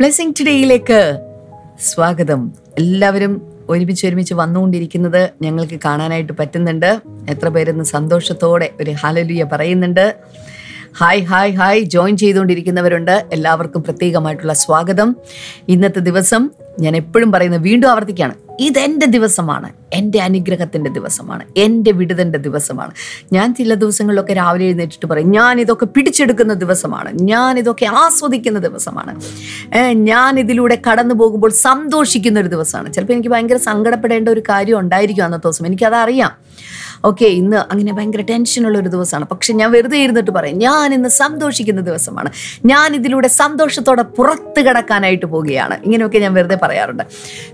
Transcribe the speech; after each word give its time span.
Blessing 0.00 0.32
ടുഡേയിലേക്ക് 0.40 1.20
സ്വാഗതം. 1.80 2.52
എല്ലാവരും 2.78 3.42
ഒരുമിച്ച് 3.68 4.06
ഒരുമിച്ച് 4.06 4.34
വന്നുകൊണ്ടിരിക്കുന്നത് 4.34 5.30
ഞങ്ങൾക്ക് 5.42 5.80
കാണാനായിട്ട് 5.84 6.32
പറ്റുന്നുണ്ട്. 6.32 7.00
എത്ര 7.28 7.48
പേരെന്ന് 7.48 7.84
സന്തോഷത്തോടെ 7.84 8.70
ഒരു 8.80 8.90
ഹലലുയ 8.90 9.42
പറയുന്നുണ്ട്. 9.42 10.14
ഹായ് 10.98 11.22
ഹായ് 11.22 11.52
ഹായ് 11.52 11.80
ജോയിൻ 11.80 12.16
ചെയ്തുകൊണ്ടിരിക്കുന്നവരുണ്ട്. 12.16 13.26
എല്ലാവർക്കും 13.32 13.82
പ്രത്യേകമായിട്ടുള്ള 13.82 14.52
സ്വാഗതം. 14.52 15.16
ഇന്നത്തെ 15.68 15.98
ദിവസം 15.98 16.50
ഞാൻ 16.80 16.96
എപ്പോഴും 16.96 17.32
പറയുന്നത് 17.32 17.60
വീണ്ടും 17.60 17.90
ആവർത്തിക്കുകയാണ്. 17.90 18.34
ഇതെന്റെ 18.60 19.06
ദിവസമാണ്. 19.06 19.72
എന്റെ 19.92 20.20
അനുഗ്രഹത്തിന്റെ 20.20 20.90
ദിവസമാണ്. 20.90 21.44
എന്റെ 21.56 21.92
വിടുതന്റെ 21.92 22.38
ദിവസമാണ്. 22.38 22.90
ഞാൻ 23.32 23.54
ചില 23.54 23.74
ദിവസങ്ങളിലൊക്കെ 23.74 24.32
രാവിലെ 24.32 24.64
എഴുന്നേറ്റിട്ട് 24.64 25.06
പറയും 25.06 25.30
ഞാൻ 25.30 25.60
ഇതൊക്കെ 25.60 25.86
പിടിച്ചെടുക്കുന്ന 25.86 26.54
ദിവസമാണ്. 26.54 27.10
ഞാൻ 27.14 27.58
ഇതൊക്കെ 27.58 27.86
ആസ്വദിക്കുന്ന 27.86 28.58
ദിവസമാണ്. 28.58 29.20
ഞാൻ 29.92 30.38
ഇതിലൂടെ 30.38 30.78
കടന്നു 30.90 31.14
പോകുമ്പോൾ 31.14 31.50
സന്തോഷിക്കുന്ന 31.50 32.40
ഒരു 32.40 32.48
ദിവസമാണ്. 32.48 32.92
ചിലപ്പോൾ 32.92 33.12
എനിക്ക് 33.12 33.28
ഭയങ്കര 33.28 33.56
സങ്കടപ്പെടേണ്ട 33.56 34.28
ഒരു 34.28 34.42
കാര്യം 34.48 34.78
ഉണ്ടായിരിക്കും 34.78 35.24
അന്നത്തെ 35.24 35.48
ദിവസം. 35.48 35.66
എനിക്കതറിയാം. 35.66 36.32
ഓക്കെ 37.06 37.24
ഇന്ന് 37.24 37.56
അങ്ങനെ 37.56 37.92
ഭയങ്കര 37.92 38.20
ടെൻഷനുള്ള 38.20 38.78
ഒരു 38.78 38.88
ദിവസമാണ്. 38.88 39.26
പക്ഷെ 39.26 39.52
ഞാൻ 39.54 39.70
വെറുതെ 39.72 39.98
ഇരുന്നിട്ട് 39.98 40.30
പറയും 40.30 40.58
ഞാൻ 40.58 40.94
ഇന്ന് 40.94 41.08
സന്തോഷിക്കുന്ന 41.08 41.80
ദിവസമാണ്. 41.80 42.30
ഞാൻ 42.64 42.94
ഇതിലൂടെ 42.94 43.28
സന്തോഷത്തോടെ 43.28 44.02
പുറത്ത് 44.02 44.60
കിടക്കാനായിട്ട് 44.60 45.26
പോവുകയാണ്. 45.26 45.76
ഇങ്ങനെയൊക്കെ 45.84 46.18
ഞാൻ 46.18 46.34
വെറുതെ 46.34 46.58
പറയാറുണ്ട്. 46.62 47.04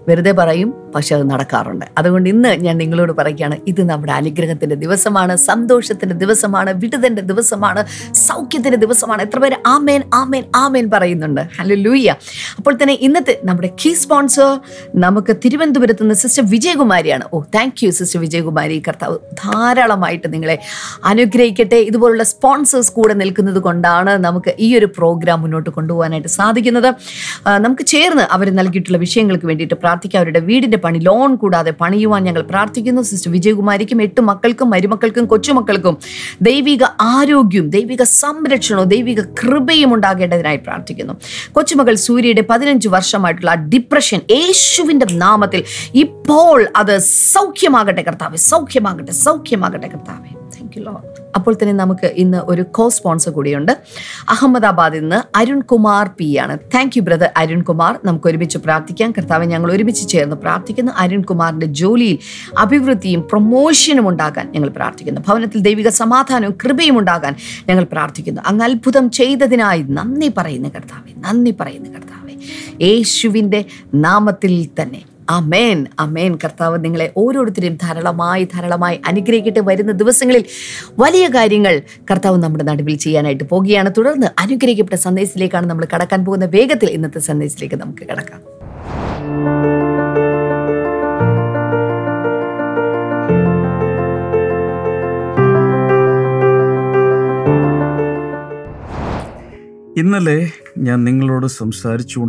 വെറുതെ 0.08 0.32
പറയും 0.32 0.74
പക്ഷെ 0.94 1.14
അത് 1.14 1.30
നടക്കാറുണ്ട്. 1.30 1.86
അതുകൊണ്ട് 1.98 2.30
ഇന്ന് 2.30 2.48
ഞാൻ 2.48 2.76
നിങ്ങളോട് 2.78 3.12
പറയുകയാണ് 3.12 3.56
ഇത് 3.68 3.82
നമ്മുടെ 3.90 4.12
അനുഗ്രഹത്തിന്റെ 4.12 4.76
ദിവസമാണ് 4.76 5.36
സന്തോഷത്തിന്റെ 5.36 6.16
ദിവസമാണ് 6.16 6.70
വിടുതന്റെ 6.72 7.22
ദിവസമാണ് 7.22 7.84
സൗഖ്യത്തിന്റെ 8.12 8.78
ദിവസമാണ്. 8.78 9.22
എത്ര 9.22 9.38
പേര് 9.38 9.56
ആമേൻ 9.66 10.02
ആമേൻ 10.14 10.44
ആമേൻ 10.56 10.90
പറയുന്നുണ്ട്. 10.90 11.40
ഹലോ 11.58 11.76
ലൂയ്യ 11.76 12.14
അപ്പോൾ 12.56 12.74
തന്നെ 12.82 12.94
ഇന്നത്തെ 13.00 13.40
നമ്മുടെ 13.44 13.70
കീ 13.84 13.92
സ്പോൺസർ 13.94 14.50
നമുക്ക് 14.94 15.36
തിരുവനന്തപുരത്ത് 15.44 16.02
നിന്ന് 16.02 16.14
സിസ്റ്റർ 16.14 16.44
വിജയകുമാരിയാണ്. 16.50 17.24
Oh 17.34 17.42
thank 17.54 17.84
you 17.84 17.90
sister 17.90 18.20
Vijayakumari. 18.20 18.82
കർത്താവ് 18.88 19.18
ധാരാളമായിട്ട് 19.44 20.28
നിങ്ങളെ 20.34 20.56
അനുഗ്രഹിക്കട്ടെ. 21.10 21.78
ഇതുപോലുള്ള 21.90 22.24
സ്പോൺസേഴ്സ് 22.32 22.92
കൂടെ 22.98 23.14
നിൽക്കുന്നത് 23.22 23.60
കൊണ്ടാണ് 23.66 24.12
നമുക്ക് 24.26 24.52
ഈ 24.66 24.68
ഒരു 24.78 24.88
പ്രോഗ്രാം 24.98 25.40
മുന്നോട്ട് 25.42 25.70
കൊണ്ടുപോകാനായിട്ട് 25.76 26.30
സാധിക്കുന്നത്. 26.38 26.90
നമുക്ക് 27.66 27.86
ചേർന്ന് 27.92 28.24
അവർ 28.36 28.48
നൽകിയിട്ടുള്ള 28.60 28.98
വിഷയങ്ങൾക്ക് 29.06 29.46
വേണ്ടിയിട്ട് 29.50 29.78
പ്രാർത്ഥിക്കാം. 29.82 30.18
അവരുടെ 30.22 30.42
വീടിന്റെ 30.48 30.78
പണി 30.84 30.98
ലോൺ 31.08 31.30
കൂടാതെ 31.42 31.72
പണിയുവാൻ 31.82 32.22
ഞങ്ങൾ 32.28 32.42
പ്രാർത്ഥിക്കുന്നു. 32.52 33.02
സിസ്റ്റർ 33.10 33.30
വിജയകുമാരിക്കും 33.36 34.02
എട്ട് 34.06 34.20
മക്കൾക്കും 34.30 34.68
മരുമക്കൾക്കും 34.74 35.24
കൊച്ചുമക്കൾക്കും 35.32 35.96
ദൈവിക 36.48 36.84
ആരോഗ്യവും 37.14 37.68
ദൈവിക 37.76 38.02
സംരക്ഷണവും 38.22 38.88
ദൈവിക 38.94 39.20
കൃപയും 39.40 39.90
ഉണ്ടാകേണ്ടതിനായി 39.94 40.60
പ്രാർത്ഥിക്കുന്നു. 40.66 41.14
കൊച്ചുമകൾ 41.56 41.94
സൂര്യയുടെ 42.06 42.42
പതിനഞ്ച് 42.50 42.88
വർഷമായിട്ടുള്ള 42.96 43.54
ഡിപ്രഷൻ 43.72 44.20
യേശുവിന്റെ 44.36 45.06
നാമത്തിൽ 45.24 45.62
ഇപ്പോൾ 46.04 46.58
അത് 46.80 46.94
സൗഖ്യമാകട്ടെ 47.34 48.02
കർത്താവ് 48.08 48.36
സൗഖ്യമാകട്ടെ 48.50 49.12
സൗഖ്യമാകട്ടെ 49.22 49.88
കർത്താവെ. 49.88 50.28
താങ്ക് 50.28 50.78
യു 50.78 50.82
ലോർഡ് 50.84 51.22
അപ്പോൾ 51.36 51.54
തന്നെ 51.54 51.74
നമുക്ക് 51.74 52.06
ഇന്ന് 52.06 52.38
ഒരു 52.38 52.62
കോ 52.62 52.88
സ്പോൺസർ 52.88 53.32
കൂടിയുണ്ട്. 53.32 53.72
അഹമ്മദാബാദിൽ 54.28 55.00
നിന്ന് 55.00 55.38
അരുൺ 55.38 55.60
കുമാർ 55.60 56.10
പി 56.18 56.38
ആണ്. 56.38 56.58
Thank 56.74 56.92
you 56.96 57.02
brother 57.02 57.30
Arun 57.36 57.62
Kumar 57.62 57.98
നമുക്ക് 58.04 58.26
ഒരുമിച്ച് 58.26 58.58
പ്രാർത്ഥിക്കാം. 58.58 59.12
കർത്താവ് 59.12 59.44
ഞങ്ങൾ 59.44 59.72
ഒരുമിച്ച് 59.72 60.08
ചേർന്ന് 60.08 60.36
പ്രാർത്ഥിക്കുന്നു. 60.36 60.92
അരുൺ 60.92 61.22
കുമാറിന്റെ 61.22 61.66
ജോലിയിൽ 61.66 62.18
അഭിവൃദ്ധിയും 62.58 63.20
പ്രൊമോഷനും 63.20 64.08
ഉണ്ടാകാൻ 64.08 64.52
ഞങ്ങൾ 64.52 64.68
പ്രാർത്ഥിക്കുന്നു. 64.68 65.20
ഭവനത്തിൽ 65.28 65.60
ദൈവിക 65.60 65.88
സമാധാനവും 65.88 66.54
കൃപയും 66.64 66.98
ഉണ്ടാകാൻ 66.98 67.34
ഞങ്ങൾ 67.68 67.84
പ്രാർത്ഥിക്കുന്നു. 67.84 68.42
അങ്ങ് 68.46 68.64
അത്ഭുതം 68.64 69.10
ചെയ്തതിനായി 69.10 69.82
നന്ദി 69.82 70.32
പറയുന്ന 70.36 70.68
കർത്താവെ. 70.68 71.12
നന്ദി 71.18 71.54
പറയുന്ന 71.60 71.88
കർത്താവെ. 71.88 72.34
യേശുവിന്റെ 72.84 73.64
നാമത്തിൽ 73.94 74.68
തന്നെ. 74.82 75.11
അമേൻ 75.30 75.86
അമേൻ 75.98 76.38
കർത്താവ് 76.44 76.84
നിങ്ങളെ 76.84 77.12
ഓരോരുത്തരെയും 77.16 77.78
ധാരാളമായി 77.82 78.44
ധാരാളമായി 78.44 79.00
അനുഗ്രഹിക്കട്ടെ. 79.06 79.60
വരുന്ന 79.60 79.92
ദിവസങ്ങളിൽ 79.92 80.44
വലിയ 80.98 81.28
കാര്യങ്ങൾ 81.28 81.82
കർത്താവ് 82.10 82.42
നമ്മുടെ 82.42 82.64
നടുവിൽ 82.64 82.96
ചെയ്യാനായിട്ട് 82.96 83.44
പോകുകയാണ്. 83.44 83.90
തുടർന്ന് 83.98 84.26
അനുഗ്രഹിക്കപ്പെട്ട 84.38 85.00
സന്ദേശത്തിലേക്കാണ് 85.00 85.66
നമ്മൾ 85.66 85.86
കടക്കാൻ 85.94 86.24
പോകുന്ന 86.24 86.44
വേഗത്തിൽ 86.44 86.90
ഇന്നത്തെ 86.90 87.18
സന്ദേശത്തിലേക്ക് 87.18 87.74
നമുക്ക് 87.74 88.06
കടക്കാം. 88.06 88.40
ഇന്നലെ 99.98 100.50
ഞാൻ 100.78 101.04
നിങ്ങളോട് 101.04 101.46
സംസാരിച്ചു 101.46 102.20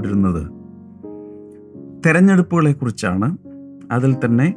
കൊണ്ടിരുന്നത് 2.04 2.28
തെരഞ്ഞെടുപ്പുകളെ 2.28 2.72
കുറിച്ചാണ് 2.72 3.38
അതിൽ 3.92 4.16
തന്നെ 4.26 4.56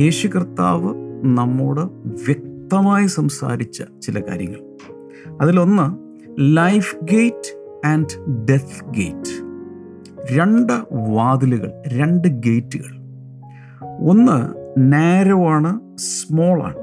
യേശു 0.00 0.28
കർത്താവ് 0.28 0.94
നമ്മോട് 1.24 1.80
വ്യക്തമായി 2.26 3.06
സംസാരിച്ച 3.06 3.82
ചില 4.02 4.20
കാര്യങ്ങൾ. 4.20 4.60
അതിലൊന്ന് 5.40 5.86
life 6.56 6.96
gate 7.02 7.72
and 7.86 8.44
death 8.44 8.84
gate 8.84 9.46
രണ്ട് 10.36 10.72
വാതിലുകൾ 10.92 11.72
രണ്ട് 11.86 12.28
ഗേറ്റുകൾ. 12.28 12.96
ഒന്ന് 14.00 14.54
നാരോ 14.92 15.48
ആണ് 15.48 15.80
സ്മോൾ 15.96 16.62
ആണ് 16.62 16.76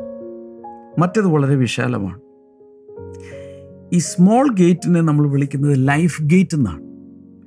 മറ്റത് 1.02 1.28
വളരെ 1.28 1.56
വിശാലമാണ്. 1.56 2.20
ഈ 3.94 3.98
സ്മോൾ 3.98 4.54
ഗേറ്റിനെ 4.54 5.02
നമ്മൾ 5.02 5.30
വിളിക്കുന്നത് 5.30 5.88
ലൈഫ് 5.88 6.24
ഗേറ്റ് 6.24 6.56
എന്നാണ്. 6.56 6.83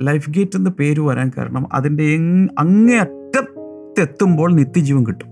ലൈഫ് 0.03 0.31
ഗേറ്റ് 0.31 0.57
എന്ന 0.57 0.71
പേര് 0.71 1.01
വരാൻ 1.01 1.31
കാരണം 1.39 1.75
അതിന്റെ 1.75 2.19
അങ്ങേ 2.59 2.97
അറ്റത്തെത്തുമ്പോൾ 2.99 4.55
നിത്യജീവൻ 4.55 5.07
കിട്ടും. 5.07 5.29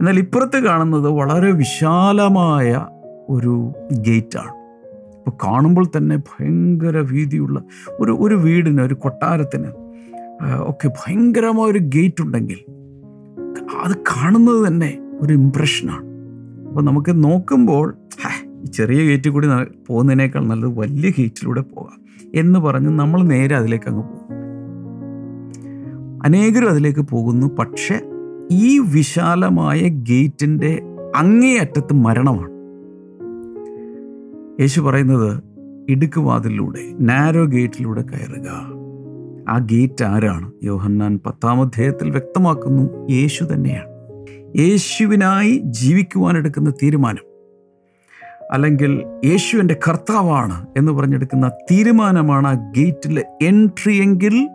എന്നാൽ 0.00 0.18
ഇപ്പുറത്ത് 0.18 0.58
കാണുന്നത് 0.58 1.08
വളരെ 1.08 1.50
വിശാലമായ 1.50 2.86
ഒരു 3.28 3.74
ഗേറ്റാണ് 3.92 4.56
ഇപ്പോൾ 5.18 5.30
കാണുമ്പോൾ 5.30 5.86
തന്നെ 5.96 6.16
ഭയങ്കര 6.16 6.98
വീതിയുള്ള 6.98 7.62
ഒരു 8.00 8.16
ഒരു 8.20 8.34
വീടിന് 8.34 8.82
ഒരു 8.82 8.94
കൊട്ടാരത്തിന് 8.94 9.86
ഒക്കെ 10.60 10.88
ഭയങ്കരമായ 10.88 11.70
ഒരു 11.70 11.78
ഗേറ്റ് 11.78 12.22
ഉണ്ടെങ്കിൽ 12.22 12.60
അത് 13.84 13.96
കാണുന്നത് 13.96 14.68
തന്നെ 14.68 14.98
ഒരു 15.20 15.32
ഇമ്പ്രഷനാണ് 15.32 16.06
അപ്പോൾ 16.68 16.84
നമുക്ക് 16.84 17.24
നോക്കുമ്പോൾ 17.24 17.96
ഈ 18.62 18.66
ചെറിയ 18.66 19.08
ഗേറ്റിൽ 19.08 19.30
കൂടി 19.30 19.48
പോകുന്നതിനേക്കാൾ 19.86 20.46
നല്ലത് 20.46 20.78
വലിയ 20.78 21.10
ഗേറ്റിലൂടെ 21.10 21.60
പോകാം. 21.60 22.05
എന്ന് 22.34 22.58
പറഞ്ഞ് 22.58 22.88
നമ്മൾ 22.88 23.22
നേരെ 23.22 23.56
അതിലേക്ക് 23.56 23.88
അങ്ങ് 23.88 24.02
പോകും. 24.02 24.26
അനേകരും 26.24 26.68
അതിലേക്ക് 26.68 27.00
പോകുന്നു. 27.00 27.46
പക്ഷെ 27.58 28.00
ഈ 28.50 28.78
വിശാലമായ 28.78 29.88
ഗേറ്റിന്റെ 29.88 30.82
അങ്ങേയറ്റത്ത് 31.16 31.94
മരണമാണ്. 31.94 32.56
യേശു 34.60 34.80
പറയുന്നത് 34.80 35.42
ഇടുക്കുവാതിലൂടെ 35.88 36.94
നാരോ 37.00 37.44
ഗേറ്റിലൂടെ 37.44 38.02
കയറുക. 38.02 38.48
ആ 39.48 39.58
ഗേറ്റ് 39.58 40.04
ആരാണ്? 40.04 40.52
യോഹന്നാൻ 40.62 41.20
പത്താം 41.26 41.60
അധ്യായത്തിൽ 41.60 42.10
വ്യക്തമാക്കുന്നു 42.10 43.06
യേശു 43.10 43.44
തന്നെയാണ്. 43.44 43.96
യേശുവിനായി 44.58 45.62
ജീവിക്കുവാനെടുക്കുന്ന 45.64 46.70
തീരുമാനം. 46.70 47.35
അല്ലെങ്കിൽ 48.52 49.04
യേശു 49.24 49.56
എന്റെ 49.56 49.76
കർത്താവാണ് 49.88 50.66
എന്ന് 50.76 50.92
പറഞ്ഞെടുക്കുന്ന 50.92 51.48
തീരുമാനമാണ് 51.70 52.46
ആ 52.46 52.72
ഗേറ്റിൽ 52.76 53.24
എൻട്രി 53.42 53.94
എങ്കിൽ 53.94 54.48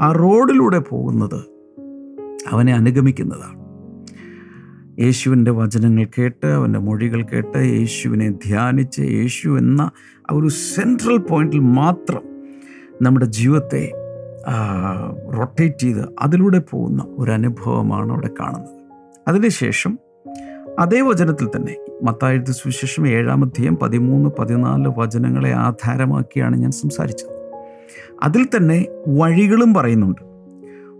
ആ 0.00 0.12
റോഡിലൂടെ 0.12 0.78
പോകുന്നത് 0.78 1.44
അവനെ 2.50 2.74
അനുഗമിക്കുന്നതാണ്. 2.74 3.62
യേശുവിന്റെ 5.00 5.50
വചനങ്ങൾ 5.50 6.06
കേട്ട് 6.18 6.46
അവന്റെ 6.46 6.78
മൊഴികൾ 6.78 7.22
കേട്ട് 7.22 7.58
യേശുവിനെ 7.58 8.30
ധ്യാനിച്ച് 8.30 9.02
യേശു 9.02 9.58
എന്ന 9.58 9.90
ആ 10.30 10.34
ഒരു 10.34 10.48
സെൻട്രൽ 10.48 11.18
പോയിന്റിൽ 11.18 11.58
മാത്രം 11.58 12.22
നമ്മുടെ 13.02 13.26
ജീവിതത്തെ 13.26 13.92
റൊട്ടേറ്റ് 15.38 15.78
ചെയ്ത് 15.78 16.04
അതിലൂടെ 16.20 16.58
പോകുന്ന 16.58 17.06
ഒരു 17.18 17.30
അനുഭവമാണ് 17.30 18.12
അവിടെ 18.12 18.30
കാണുന്നത്. 18.40 18.82
അതിനുശേഷം 19.28 19.98
അതേ 20.78 21.00
വചനത്തിൽ 21.00 21.48
തന്നെ 21.56 21.76
മത്തായെഴുത്ത് 22.02 22.52
സുവിശേഷം 22.52 23.08
ഏഴാം 23.08 23.44
അധ്യയം 23.44 23.76
പതിമൂന്ന് 23.76 24.30
പതിനാല് 24.38 24.92
വചനങ്ങളെ 24.98 25.52
ആധാരമാക്കിയാണ് 25.52 26.56
ഞാൻ 26.56 26.70
സംസാരിച്ചത്. 26.70 27.28
അതിൽ 28.22 28.44
തന്നെ 28.44 28.86
വഴികളും 29.08 29.74
പറയുന്നുണ്ട്. 29.74 30.22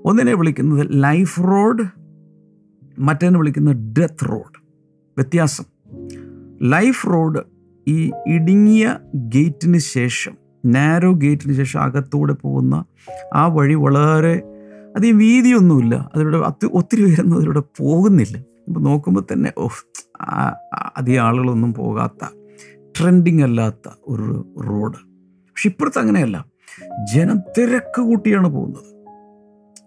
ഒന്നിനെ 0.05 0.35
വിളിക്കുന്നത് 0.35 0.87
ലൈഫ് 0.91 1.41
റോഡ് 1.41 1.83
മറ്റേനെ 2.99 3.39
വിളിക്കുന്നത് 3.39 3.77
ഡെത്ത് 3.77 4.31
റോഡ്. 4.31 4.63
വ്യത്യാസം. 5.17 5.65
ലൈഫ് 6.63 7.07
റോഡ് 7.07 7.41
ഈ 7.89 8.11
ഇടുങ്ങിയ 8.27 8.99
ഗേറ്റിന് 9.15 9.79
ശേഷം 9.79 10.33
നാരോ 10.67 11.13
ഗേറ്റിന് 11.13 11.53
ശേഷം 11.53 11.83
അകത്തൂടെ 11.83 12.33
പോകുന്ന 12.33 12.85
ആ 13.35 13.47
വഴി 13.47 13.75
വളരെ 13.75 14.43
അധികം 14.97 15.19
വീതിയൊന്നുമില്ല. 15.19 16.11
അതിലൂടെ 16.15 16.39
അത് 16.39 16.67
ഒത്തിരി 16.67 17.05
ഉയർന്ന് 17.05 17.37
അതിലൂടെ 17.37 17.63
പോകുന്നില്ല. 17.79 18.52
ഇപ്പം 18.73 18.85
നോക്കുമ്പോൾ 18.85 19.27
തന്നെ 19.33 19.53
ഓഫ് 19.59 19.85
അധികം 20.97 21.23
ആളുകളൊന്നും 21.23 21.75
പോകാത്ത 21.75 22.27
ട്രെൻഡിങ് 23.01 23.43
അല്ലാത്ത 23.43 23.89
ഒരു 24.05 24.55
റോഡ് 24.69 24.97
പക്ഷെ 25.49 25.69
ഇപ്പുറത്ത് 25.69 25.99
അങ്ങനെയല്ല. 25.99 26.47
ജനം 27.15 27.41
തിരക്ക് 27.59 28.01
കൂട്ടിയാണ് 28.01 28.49
പോകുന്നത്. 28.49 29.07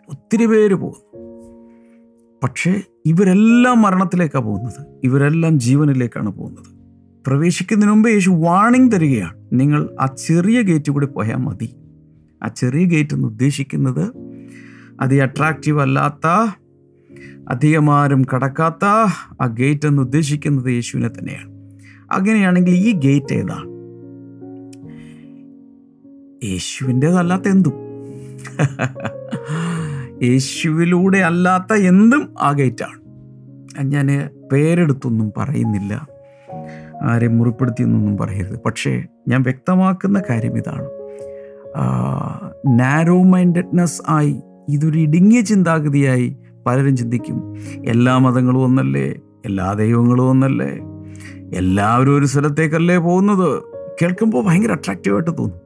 ഒത്തിരി 0.10 0.46
പേര് 0.46 0.74
പോകുന്നു. 0.74 1.22
പക്ഷേ 2.44 2.82
ഇവരെല്ലാം 3.06 3.82
മരണത്തിലേക്കാണ് 3.82 4.46
പോകുന്നത്. 4.46 5.00
ഇവരെല്ലാം 5.04 5.60
ജീവനിലേക്കാണ് 5.60 6.30
പോകുന്നത്. 6.30 6.66
പ്രവേശിക്കുന്നതിന് 7.28 7.94
മുമ്പ് 7.94 8.10
യേശു 8.10 8.30
വാണിംഗ് 8.30 8.92
തരികയാണ്. 8.92 9.48
നിങ്ങൾ 9.54 9.90
ആ 10.00 10.06
ചെറിയ 10.06 10.62
ഗേറ്റ് 10.62 10.92
കൂടി 10.92 11.06
പോയാൽ 11.06 11.36
മതി. 11.36 11.76
ആ 12.44 12.48
ചെറിയ 12.48 12.86
ഗേറ്റ് 12.86 13.14
എന്ന് 13.14 13.28
ഉദ്ദേശിക്കുന്നത് 13.28 14.12
അതി 15.02 15.16
അട്രാക്റ്റീവ് 15.16 15.82
അല്ലാത്ത 15.82 16.52
അധികമാരും 17.50 18.26
കടക്കാത്ത 18.36 18.86
ആ 19.42 19.48
ഗേറ്റ് 19.48 19.88
എന്ന് 19.88 20.02
ഉദ്ദേശിക്കുന്നത് 20.02 20.72
യേശുവിനെ 20.72 21.08
തന്നെയാണ്. 21.08 21.56
അങ്ങനെയാണെങ്കിൽ 22.12 22.72
ഈ 22.72 22.92
ഗേറ്റ് 22.92 23.34
ഏതാണ് 23.34 23.76
യേശുവിന്റെതല്ലാത്ത 26.46 27.48
എന്തും. 27.48 27.74
യേശുവിലൂടെ 30.24 31.18
അല്ലാത്ത 31.18 31.74
എന്തും 31.74 32.36
ആ 32.42 32.52
ഗേറ്റാണ് 32.52 33.06
ഞാൻ 33.84 34.30
പേരെടുത്തൊന്നും 34.52 35.34
പറയുന്നില്ല. 35.38 36.08
ആരെ 37.04 37.28
മുറിപ്പെടുത്തിയെന്നൊന്നും 37.28 38.18
പറയരുത്. 38.18 38.60
പക്ഷേ 38.66 39.04
ഞാൻ 39.28 39.42
വ്യക്തമാക്കുന്ന 39.42 40.22
കാര്യം 40.30 40.58
ഇതാണ്. 40.58 40.86
നാരോ 42.80 43.24
മൈൻഡഡ്നെസ് 43.24 44.02
ആയി 44.08 44.42
ഇതൊരു 44.70 45.00
ഇടുങ്ങിയ 45.00 45.42
ചിന്താഗതിയായി 45.42 46.38
പലരും 46.66 46.98
ചിന്തിക്കും 46.98 47.38
എല്ലാ 47.86 48.18
മതങ്ങളും 48.18 48.64
ഒന്നല്ലേ 48.64 49.08
എല്ലാ 49.46 49.74
ദൈവങ്ങളും 49.74 50.30
ഒന്നല്ലേ 50.30 50.72
എല്ലാവരും 51.58 52.18
ഒരു 52.18 52.26
സ്ഥലത്തേക്കല്ലേ 52.26 52.98
പോകുന്നത്? 52.98 53.64
കേൾക്കുമ്പോൾ 54.02 54.46
ഭയങ്കര 54.46 54.72
അട്രാക്റ്റീവായിട്ട് 54.72 55.32
തോന്നും. 55.38 55.60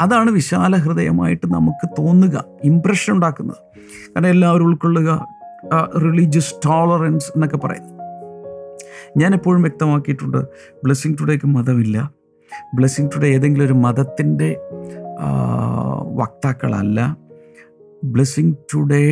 അതാണ് 0.00 0.30
വിശാല 0.30 0.76
ഹൃദയമായിട്ട് 0.76 1.46
നമുക്ക് 1.46 1.88
തോന്നുക 1.98 2.44
ഇമ്പ്രഷൻ 2.64 3.12
ഉണ്ടാക്കുന്നത്. 3.12 3.56
കാരണം 4.08 4.28
എല്ലാവരും 4.28 4.64
ഉൾക്കൊള്ളുക 4.64 5.10
റിലീജിയസ് 6.04 6.54
ടോളറൻസ് 6.66 7.28
എന്നൊക്കെ 7.34 7.56
പറയുന്നു 7.56 7.92
ഞാൻ 9.16 9.34
എപ്പോഴും 9.34 9.62
വ്യക്തമാക്കിയിട്ടുണ്ട് 9.62 10.40
ബ്ലെസ്സിങ് 10.84 11.14
ടുഡേക്ക് 11.20 11.46
മതമില്ല. 11.46 12.10
ബ്ലെസ്സിങ് 12.74 13.10
ടുഡേ 13.16 13.28
ഏതെങ്കിലും 13.34 13.66
ഒരു 13.66 13.72
മതത്തിന്റെ 13.72 14.50
വക്താക്കളല്ല. 16.20 17.16
ബ്ലെസ്സിങ് 18.04 18.54
ടുഡേ 18.74 19.04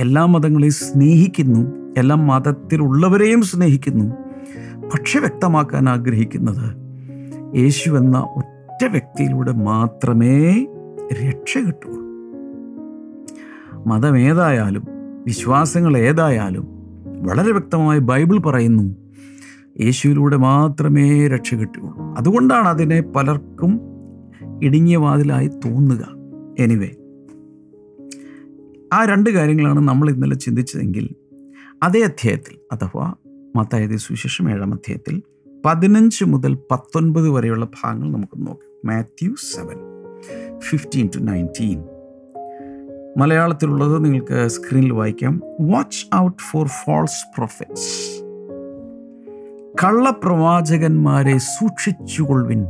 എല്ലാ 0.00 0.26
മതങ്ങളെയും 0.26 0.72
സ്നേഹിക്കുന്നു 0.72 1.92
എല്ലാ 1.98 2.16
മതത്തിലുള്ളവരെയും 2.16 3.42
സ്നേഹിക്കുന്നു. 3.42 4.04
പക്ഷെ 4.86 5.18
വ്യക്തമാക്കാൻ 5.18 5.88
ആഗ്രഹിക്കുന്നത് 5.88 6.76
യേശു 7.56 7.90
എന്ന 7.90 8.18
ഒറ്റ 8.18 8.84
വ്യക്തിയിലൂടെ 8.90 9.52
മാത്രമേ 9.52 10.66
രക്ഷ 11.12 11.58
കിട്ടുള്ളൂ. 11.58 12.00
മതം 13.86 14.18
ഏതായാലും 14.18 14.82
വിശ്വാസങ്ങൾ 15.26 15.96
ഏതായാലും 15.96 16.66
വളരെ 17.22 17.52
വ്യക്തമായി 17.52 17.98
ബൈബിൾ 17.98 18.38
പറയുന്നു 18.38 18.96
യേശുവിലൂടെ 19.80 20.36
മാത്രമേ 20.36 21.28
രക്ഷ 21.28 21.54
കിട്ടുകയുള്ളൂ. 21.54 22.14
അതുകൊണ്ടാണ് 22.18 22.68
അതിനെ 22.68 23.00
പലർക്കും 23.00 23.80
ഇടുങ്ങിയ 24.62 24.96
വാതിലായി 24.96 25.48
തോന്നുക. 25.48 26.08
എനിവേ 26.58 26.88
ആ 28.92 29.04
രണ്ട് 29.04 29.30
കാര്യങ്ങളാണ് 29.30 29.88
നമ്മൾ 29.88 30.10
ഇന്നലെ 30.10 30.34
ചിന്തിച്ചതെങ്കിൽ 30.34 31.14
അതേ 31.82 32.00
അധ്യായത്തിൽ 32.00 32.58
അഥവാ 32.72 33.14
മത്തായത് 33.56 33.96
സുവിശേഷം 33.96 34.50
ഏഴാം 34.50 34.74
അധ്യായത്തിൽ 34.74 35.22
പതിനഞ്ച് 35.66 36.24
മുതൽ 36.24 36.58
പത്തൊൻപത് 36.70 37.28
വരെയുള്ള 37.28 37.64
ഭാഗങ്ങൾ 37.64 38.12
നമുക്ക് 38.12 38.46
നോക്കാം. 38.46 38.80
Matthew 38.84 39.34
seven 39.52 39.76
fifteen 40.58 41.08
to 41.16 41.18
nineteen 41.18 41.84
മലയാളത്തിലുള്ളത് 43.18 44.04
നിങ്ങൾക്ക് 44.04 44.48
സ്ക്രീനിൽ 44.48 44.92
വായിക്കാം. 44.92 45.40
Watch 45.60 46.06
out 46.14 46.42
for 46.42 46.66
false 46.66 47.36
prophets 47.36 48.22
കള്ളപ്രവാചകന്മാരെ 49.84 51.38
സൂക്ഷിച്ചുകൊള്ളുവിൻ. 51.38 52.62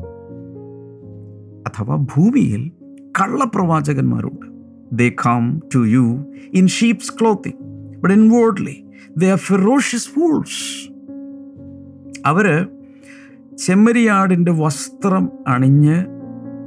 അഥവാ 1.67 1.97
ഭൂമിയിൽ 1.97 2.73
കള്ളപ്രവാചകന്മാരുണ്ട്. 3.21 4.56
ദേ 4.93 5.15
come 5.27 5.47
to 5.75 5.81
you 5.81 6.07
in 6.59 6.65
sheep's 6.65 7.09
clothing, 7.21 7.57
but 8.03 8.11
inwardly 8.17 8.77
they 9.21 9.31
are 9.35 9.41
ferocious 9.51 10.07
wolves. 10.19 10.91
അവർ 12.27 12.69
ചെമ്മരിയാടിന്റെ 13.67 14.53
വസ്ത്രം 14.53 15.31
അണിഞ്ഞ് 15.49 16.05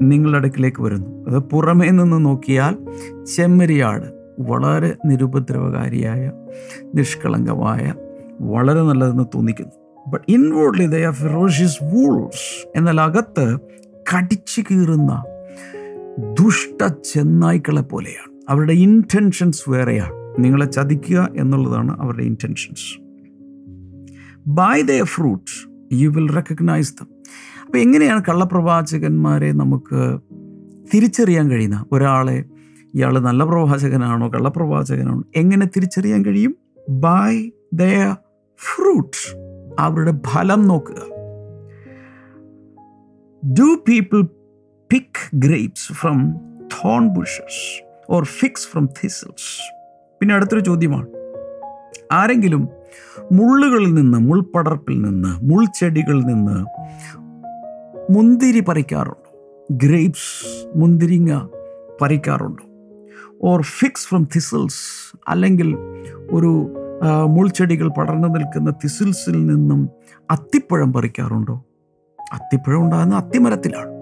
നിങ്ങളുടെ 0.02 0.38
അടുക്കിലേക്ക് 0.38 0.82
വരുന്നു. 0.84 1.26
അത് 1.28 1.40
പുറമേ 1.40 1.90
നിന്ന് 1.90 2.26
നോക്കിയാൽ 2.26 2.78
ചെമ്മരിയാട് 3.36 4.20
വളരെ 4.40 4.96
നിരുപദ്രവകാരിയായ 5.06 6.32
നിഷ്കളങ്കമായ 6.96 7.94
വളരെ 8.42 8.82
നല്ലതെന്ന് 8.82 9.24
തോന്നിക്കുന്നു. 9.36 9.72
But 10.08 10.32
inwardly 10.32 10.86
they 10.86 10.96
are 10.96 11.14
ferocious 11.14 11.84
wolves 11.84 12.68
എന്നാൽ 12.76 13.02
അകത്ത് 13.02 13.58
കടിച്ചു 14.16 14.62
കീറുന്ന 14.62 15.24
ദുഷ്ട 16.40 16.88
ചെന്നായ്ക്കളെ 16.88 17.82
പോലെയാണ്. 17.82 18.42
അവരുടെ 18.50 18.74
ഇന്റൻഷൻസ് 18.74 19.70
വേറെയാണ്. 19.70 20.12
നിങ്ങളെ 20.40 20.66
ചതിക്കുക 20.66 21.30
എന്നുള്ളതാണ് 21.38 22.02
അവരുടെ 22.02 22.24
intentions 22.24 23.02
by 24.50 24.82
the 24.82 25.04
fruits 25.04 25.70
you 25.94 26.10
will 26.10 26.32
recognise 26.32 26.94
them 26.94 27.08
അപ്പോൾ 27.66 27.78
എങ്ങനെയാണ് 27.78 28.24
കള്ളപ്രവാചകന്മാരെ 28.30 29.52
നമുക്ക് 29.52 30.20
തിരിച്ചറിയാൻ 30.94 31.52
കഴിയുന്ന? 31.52 31.86
ഒരാളെ 31.92 32.44
ഇയാൾ 32.94 33.20
നല്ല 33.20 33.44
പ്രവാചകനാണോ 33.44 34.30
കള്ളപ്രവാചകനാണോ 34.30 35.24
എങ്ങനെ 35.36 35.66
തിരിച്ചറിയാൻ 35.66 36.26
കഴിയും? 36.26 36.56
ബൈ 36.90 37.52
ദ 37.74 37.84
ഫ്രൂട്ട് 38.58 39.38
അവരുടെ 39.80 40.14
ഫലം 40.28 40.68
നോക്കുക. 40.68 40.96
Do 43.48 43.84
people 43.88 44.28
pick 44.92 45.24
grapes 45.46 45.82
from 46.00 46.20
thorn 46.74 47.04
bushes 47.16 47.56
or 48.14 48.22
figs 48.38 48.62
from 48.70 48.86
thistles. 49.00 49.44
പിന്നെ 50.20 50.36
അടുത്തൊരു 50.36 50.60
ചോദ്യമാണ്. 50.60 51.08
ആരെങ്കിലും 52.12 52.70
മുള്ളുകളിൽ 53.32 53.94
നിന്ന് 53.94 54.18
മുൾപടർപ്പിൽ 54.18 55.02
നിന്ന് 55.02 55.32
മുൾച്ചെടികളിൽ 55.44 56.22
നിന്ന് 56.22 56.58
മുന്തിരി 58.12 58.60
പറിക്കാറുണ്ടോ? 58.60 59.30
ഗ്രേപ്സ് 59.72 60.66
മുന്തിരിങ്ങ 60.76 61.48
പറിക്കാറുണ്ടോ? 62.02 62.66
ഓർ 63.44 63.62
ഫിക്സ് 63.62 64.08
ഫ്രം 64.08 64.28
തിസിൽസ് 64.36 64.84
അല്ലെങ്കിൽ 65.28 65.76
ഒരു 66.32 66.52
മുൾച്ചെടികൾ 67.28 67.88
പടർന്നു 67.88 68.28
നിൽക്കുന്ന 68.28 68.72
തിസിൽസിൽ 68.84 69.46
നിന്നും 69.46 69.90
അത്തിപ്പഴം 70.32 70.94
പറിക്കാറുണ്ടോ? 70.94 71.64
അത്തിപ്പഴം 72.34 72.82
ഉണ്ടാകുന്ന 72.82 73.16
അത്തിമരത്തിലാണ്. 73.16 73.99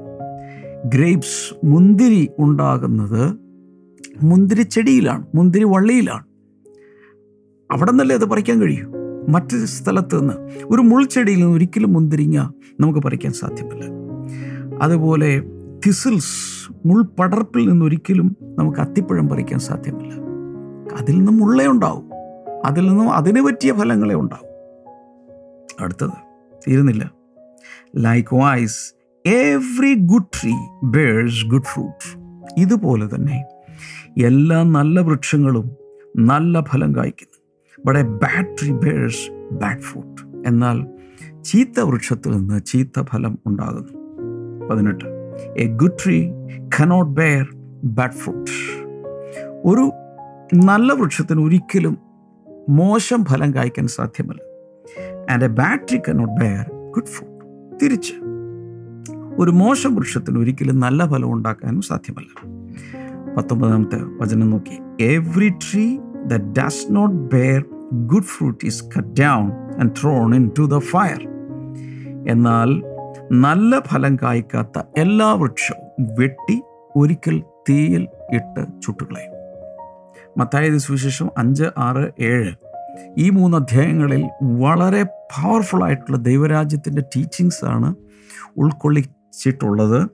ഗ്രേപ്സ് 0.85 1.65
മുന്തിരി 1.65 2.29
ഉണ്ടാകുന്നത് 2.39 3.37
മുന്തിരി 4.23 4.61
ചെടിയിലാണ് 4.61 5.25
മുന്തിരി 5.35 5.63
വള്ളിയിലാണ്. 5.63 6.23
അവിടെ 7.71 7.91
നിന്നല്ലേ 7.91 8.15
അത് 8.15 8.25
പറിക്കാൻ 8.25 8.61
കഴിയൂ? 8.61 8.91
മറ്റ് 9.29 9.65
സ്ഥലത്ത് 9.65 10.19
നിന്ന്. 10.19 10.33
ഒരു 10.69 10.81
മുൾച്ചെടിയിൽ 10.81 11.39
നിന്ന് 11.39 11.53
ഒരിക്കലും 11.53 11.93
മുന്തിരിങ്ങ 11.93 12.49
നമുക്ക് 12.79 12.99
പറിക്കാൻ 12.99 13.33
സാധ്യമല്ല. 13.33 13.83
അതുപോലെ 14.81 15.43
തിസിൽസ് 15.87 16.71
മുൾപടർപ്പിൽ 16.85 17.69
നിന്ന് 17.69 17.85
ഒരിക്കലും 17.85 18.37
നമുക്ക് 18.59 18.79
അത്തിപ്പഴം 18.79 19.29
പറിക്കാൻ 19.29 19.59
സാധ്യമല്ല. 19.59 20.13
അതിൽ 20.97 21.17
നിന്നും 21.17 21.37
മുള്ളേ 21.37 21.67
ഉണ്ടാവും. 21.67 22.09
അതിൽ 22.65 22.87
നിന്നും 22.87 23.13
അതിന് 23.13 23.41
പറ്റിയ 23.41 23.73
ഫലങ്ങളെ 23.73 24.15
ഉണ്ടാവും. 24.15 24.47
അടുത്തത് 25.83 26.09
തീരുന്നില്ല 26.67 27.11
likewise 28.35 28.96
every 29.27 29.93
good 29.93 30.27
tree 30.41 30.53
bears 30.83 31.45
good 31.45 31.63
fruit 31.63 32.19
ഇതുപോലെ 32.57 33.15
തന്നെ 33.15 33.45
എല്ലാ 34.25 34.63
നല്ല 34.63 34.99
വൃക്ഷങ്ങളും 34.99 35.71
നല്ല 36.17 36.61
ഫലം 36.61 36.95
കായ്ക്കുന്നു. 36.95 37.97
A 37.97 38.03
bad 38.03 38.57
tree 38.61 38.71
bears 38.71 39.31
bad 39.51 39.79
fruit 39.79 40.47
എന്നാൽ 40.47 40.87
ചീത്ത 41.43 41.79
വൃക്ഷത്തിൽ 41.79 42.31
നിന്ന് 42.31 42.65
ചീത്ത 42.65 43.01
ഫലം 43.01 43.39
ഉണ്ടാകുന്നു. 43.45 43.93
പതിനെട്ട്. 44.67 45.05
A 45.57 45.65
good 45.65 45.97
tree 46.03 46.29
cannot 46.79 47.11
bear 47.11 47.45
bad 47.83 48.11
fruit 48.11 48.51
ഒരു 49.65 49.91
നല്ല 50.55 50.93
വൃക്ഷത്തിന് 50.93 51.41
ഒരിക്കലും 51.41 51.97
മോശം 52.69 53.25
ഫലം 53.25 53.55
കായ്ക്കാൻ 53.55 53.87
സാധ്യമല്ല. 53.87 54.41
And 55.33 55.43
a 55.43 55.47
bad 55.47 55.87
tree 55.89 55.99
cannot 56.09 56.41
bear 56.41 56.65
good 56.91 57.05
fruit 57.05 57.45
തിരിച്ച് 57.83 58.26
ഒരു 59.39 59.51
മോശം 59.51 59.95
വൃക്ഷത്തിന് 59.95 60.39
ഒരിക്കലും 60.39 60.79
നല്ല 60.79 61.05
ഫലം 61.05 61.33
ഉണ്ടാക്കാനും 61.33 61.81
സാധ്യമല്ല. 61.81 62.41
പത്തൊമ്പതാമത്തെ 63.37 63.97
വചനം 64.01 64.49
നോക്കി. 64.49 65.03
Every 65.03 65.49
tree 65.49 65.97
that 66.25 66.59
does 66.59 66.85
not 66.89 67.15
bear 67.15 67.65
good 67.93 68.23
fruit 68.23 68.65
is 68.65 68.83
cut 68.83 69.21
down 69.21 69.51
and 69.79 69.91
thrown 70.01 70.35
into 70.59 70.63
the 70.63 70.77
fire 70.77 71.27
എന്നാൽ 72.27 72.83
നല്ല 73.31 73.79
ഫലം 73.79 74.15
കായ്ക്കാത്ത 74.15 74.83
എല്ലാ 74.97 75.33
വൃക്ഷവും 75.33 76.07
വെട്ടി 76.19 76.61
ഒരിക്കൽ 76.95 77.43
തീയിൽ 77.69 78.07
ഇട്ട് 78.33 78.81
ചുട്ടുകളയും. 78.81 79.31
മത്തായത് 80.37 80.77
സുവിശേഷം 80.77 81.29
അഞ്ച് 81.37 81.63
ആറ് 81.77 82.11
ഏഴ്. 82.19 82.53
ഈ 83.17 83.29
മൂന്ന് 83.29 83.57
അധ്യായങ്ങളിൽ 83.57 84.29
വളരെ 84.41 85.03
പവർഫുൾ 85.03 85.83
ആയിട്ടുള്ള 85.83 86.17
ദൈവരാജ്യത്തിന്റെ 86.17 87.01
ടീച്ചിങ്സാണ് 87.01 87.85
ആണ് 87.85 87.95
ഉൾക്കൊള്ളിച്ചിട്ടുള്ളത് 89.45 90.09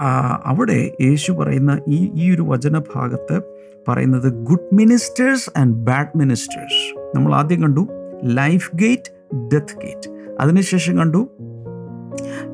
ആ, 0.00 0.42
അവിടെ 0.44 0.96
യേശു 1.00 1.32
പറയുന്ന 1.32 1.80
ഈ 1.88 2.10
ഈ 2.14 2.34
ഒരു 2.34 2.42
വചനഭാഗത്ത് 2.42 3.40
പറയുന്നത് 3.88 4.32
good 4.32 4.74
ministers 4.74 5.58
and 5.58 5.74
bad 5.74 6.18
ministers. 6.18 7.16
നമ്മൾ 7.16 7.34
ആദ്യം 7.34 7.62
കണ്ടു 7.62 7.88
ലൈഫ് 8.24 8.70
ഗേറ്റ് 8.74 9.38
ഡെത്ത് 9.52 9.76
ഗേറ്റ്. 9.82 10.36
അതിനുശേഷം 10.40 10.96
കണ്ടു 10.96 11.28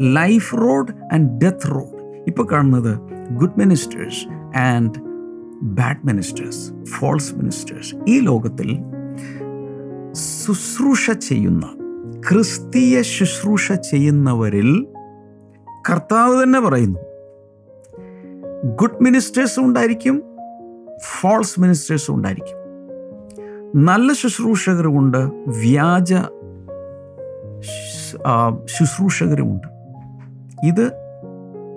life 0.02 0.54
road 0.54 1.14
and 1.14 1.40
death 1.40 1.70
road. 1.70 2.24
ഇപ്പോൾ 2.26 2.48
കാണുന്നത് 2.52 2.98
good 3.30 3.58
ministers 3.58 4.56
and 4.58 4.92
bad 5.62 6.06
ministers 6.06 6.84
false 6.86 7.34
ministers. 7.34 7.94
ഈ 8.08 8.20
ലോകത്തിൽ 8.20 8.78
ശുശ്രൂഷ 10.12 11.10
ചെയ്യുന്ന 11.10 11.66
ക്രിസ്തീയ 12.28 13.02
ശുശ്രൂഷ 13.02 13.72
ചെയ്യുന്നവരിൽ 13.72 14.86
കർത്താവ് 15.88 16.42
തന്നെ 16.42 16.60
പറയുന്നു. 16.60 16.98
ഗുഡ് 18.64 19.04
മിനിസ്റ്റേഴ്സും 19.04 19.64
ഉണ്ടായിരിക്കും 19.64 20.22
ഫോൾസ് 21.20 21.60
മിനിസ്റ്റേഴ്സും 21.60 22.14
ഉണ്ടായിരിക്കും. 22.14 22.56
നല്ല 23.84 24.12
ശുശ്രൂഷകരുമുണ്ട് 24.12 25.18
വ്യാജ 25.46 26.14
ശുശ്രൂഷകരുമുണ്ട്. 28.64 29.66
ഇത് 30.66 30.90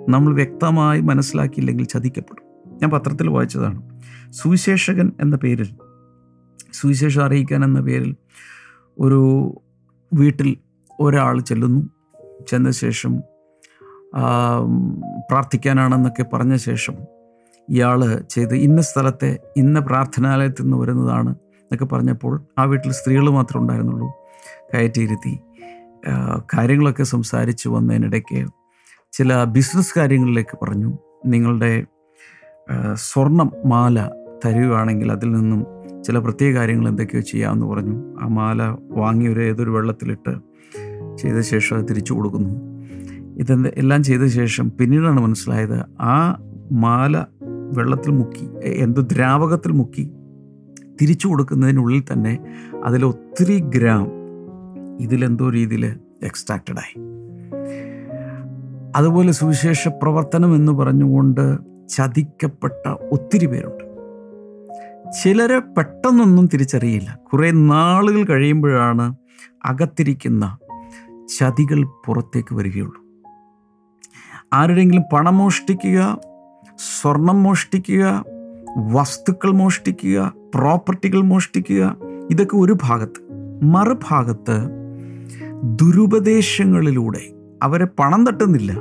നമ്മൾ 0.08 0.34
വ്യക്തമായി 0.34 1.00
മനസ്സിലാക്കിയില്ലെങ്കിൽ 1.00 1.84
ചതിക്കപ്പെടും. 1.84 2.76
ഞാൻ 2.78 2.90
പത്രത്തിൽ 2.90 3.28
വായിച്ചതാണ്. 3.28 4.00
സുവിശേഷകൻ 4.30 5.12
എന്ന 5.20 5.36
പേരിൽ 5.36 5.68
സുവിശേഷം 6.72 7.24
അറിയിക്കാൻ 7.24 7.64
എന്ന 7.64 7.80
പേരിൽ 7.80 8.16
ഒരു 9.00 9.54
വീട്ടിൽ 10.14 10.56
ഒരാൾ 11.00 11.40
ചെല്ലുന്നു. 11.40 11.88
ചെന്ന 12.48 12.70
ശേഷം 12.70 13.22
പ്രാർത്ഥിക്കാനാണെന്നൊക്കെ 15.30 16.22
പറഞ്ഞ 16.22 16.56
ശേഷം 16.56 16.94
ഇയാൾ 17.68 18.20
ചെയ്ത് 18.30 18.54
ഇന്ന 18.54 18.80
സ്ഥലത്തെ 18.80 19.38
ഇന്ന 19.56 19.80
പ്രാർത്ഥനാലയത്തിൽ 19.80 20.62
നിന്ന് 20.62 20.76
വരുന്നതാണ് 20.76 21.30
എന്നൊക്കെ 21.30 21.84
പറഞ്ഞപ്പോൾ 21.84 22.46
ആ 22.58 22.64
വീട്ടിൽ 22.64 22.92
സ്ത്രീകൾ 22.92 23.30
മാത്രമേ 23.30 23.60
ഉണ്ടായിരുന്നുള്ളൂ. 23.62 24.08
കയറ്റിയിരുത്തി. 24.74 25.38
കാര്യങ്ങളൊക്കെ 26.54 27.02
സംസാരിച്ച് 27.02 27.68
വന്നതിനിടയ്ക്ക് 27.68 28.46
ചില 29.12 29.44
ബിസിനസ് 29.44 29.98
കാര്യങ്ങളിലേക്ക് 29.98 30.58
പറഞ്ഞു. 30.62 30.98
നിങ്ങളുടെ 31.26 31.84
സ്വർണം 32.94 33.52
മാല 33.64 34.10
തരുകയാണെങ്കിൽ 34.46 35.12
അതിൽ 35.12 35.32
നിന്നും 35.32 35.66
ചില 36.04 36.18
പ്രത്യേക 36.18 36.54
കാര്യങ്ങൾ 36.54 36.88
എന്തൊക്കെയോ 36.88 37.20
ചെയ്യാമെന്ന് 37.20 37.66
പറഞ്ഞു. 37.66 38.16
ആ 38.20 38.28
മാല 38.28 38.76
വാങ്ങി 38.90 39.26
ഒരു 39.26 39.40
ഏതൊരു 39.40 39.70
വെള്ളത്തിലിട്ട് 39.70 40.34
ചെയ്ത 41.18 41.40
ശേഷം 41.40 41.78
അത് 41.78 41.84
തിരിച്ചു 41.90 42.12
കൊടുക്കുന്നു. 42.12 42.73
ഇതെന്ത് 43.36 43.68
എല്ലാം 43.76 44.02
ചെയ്ത 44.02 44.26
ശേഷം 44.26 44.72
പിന്നീടാണ് 44.80 45.20
മനസ്സിലായത് 45.20 45.80
ആ 46.00 46.42
മാല 46.72 47.24
വെള്ളത്തിൽ 47.76 48.10
മുക്കി 48.10 48.48
എന്തോ 48.66 49.02
ദ്രാവകത്തിൽ 49.02 49.72
മുക്കി 49.72 50.10
തിരിച്ചു 51.02 51.28
കൊടുക്കുന്നതിനുള്ളിൽ 51.28 52.02
തന്നെ 52.12 52.38
അതിലൊത്തിരി 52.84 53.60
ഗ്രാം 53.60 54.06
ഇതിലെന്തോ 55.00 55.50
രീതിയിൽ 55.50 55.86
എക്സ്ട്രാക്റ്റഡായി 56.22 57.14
അതുപോലെ 58.96 59.32
സുവിശേഷ 59.32 59.88
പ്രവർത്തനം 59.88 60.54
എന്ന് 60.56 60.72
പറഞ്ഞുകൊണ്ട് 60.72 61.58
ചതിക്കപ്പെട്ട 61.88 62.88
ഒത്തിരി 63.12 63.46
പേരുണ്ട്. 63.46 63.84
ചിലരെ 65.22 65.58
പെട്ടെന്നൊന്നും 65.58 66.46
തിരിച്ചറിയില്ല. 66.46 67.18
കുറേ 67.32 67.50
നാളുകൾ 67.50 68.24
കഴിയുമ്പോഴാണ് 68.24 69.16
അകത്തിരിക്കുന്ന 69.64 70.58
ചതികൾ 71.38 71.84
പുറത്തേക്ക് 72.06 72.54
വരികയുള്ളൂ. 72.54 73.03
ആരുടെയെങ്കിലും 74.54 75.02
പണം 75.12 75.38
മോഷ്ടിക്കുക 75.38 76.20
സ്വർണം 77.00 77.42
മോഷ്ടിക്കുക 77.42 78.24
വസ്തുക്കൾ 78.76 79.50
മോഷ്ടിക്കുക 79.50 80.34
പ്രോപ്പർട്ടികൾ 80.54 81.20
മോഷ്ടിക്കുക 81.20 81.96
ഇതൊക്കെ 82.30 82.56
ഒരു 82.56 82.76
ഭാഗത്ത്. 82.82 83.20
മറുഭാഗത്ത് 83.62 84.68
ദുരുപദേശങ്ങളിലൂടെ 85.64 87.20
അവരെ 87.62 87.84
പണം 87.84 88.26
തട്ടുന്നില്ല. 88.26 88.72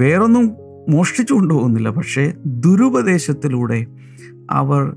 വേറൊന്നും 0.00 0.56
മോഷ്ടിച്ചു 0.88 1.34
കൊണ്ടുപോകുന്നില്ല. 1.34 1.88
പക്ഷേ 1.88 2.32
ദുരുപദേശത്തിലൂടെ 2.46 3.86
അവർ 4.50 4.96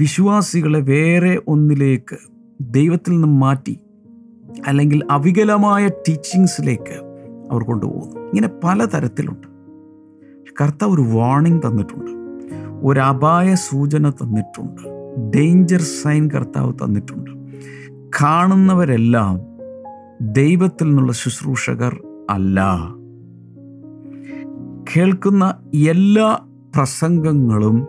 വിശ്വാസികളെ 0.00 0.80
വേറെ 0.80 1.42
ഒന്നിലേക്ക് 1.48 2.16
ദൈവത്തിൽ 2.60 3.10
നിന്ന് 3.10 3.28
മാറ്റി 3.28 3.78
അല്ലെങ്കിൽ 4.66 5.06
അവികലമായ 5.10 5.88
ടീച്ചിങ്സിലേക്ക് 5.88 6.96
അവർ 7.50 7.62
കൊണ്ടുപോകുന്നു. 7.62 8.21
ഇങ്ങനെ 8.34 8.48
പലതരത്തിലുണ്ട്. 8.64 9.46
കർത്താവ് 10.60 10.92
ഒരു 10.92 11.00
വാർണിംഗ് 11.00 11.62
തന്നിട്ടുണ്ട്. 11.66 12.10
ഒരു 12.86 13.00
അപായ 13.00 13.54
സൂചന 13.54 14.10
തന്നിട്ടുണ്ട്. 14.10 14.82
ഡേഞ്ചർ 15.36 15.80
സൈൻ 15.80 16.30
കർത്താവ് 16.30 16.72
തന്നിട്ടുണ്ട്. 16.72 17.30
കാണുന്നവരെല്ലാം 18.20 19.40
ദൈവത്തിൽ 20.20 20.84
നിന്നുള്ള 20.84 21.12
ശുശ്രൂഷകർ 21.12 22.02
അല്ല. 22.30 22.60
കേൾക്കുന്ന 24.96 25.54
എല്ലാ 25.74 26.38
പ്രസംഗങ്ങളും 26.76 27.86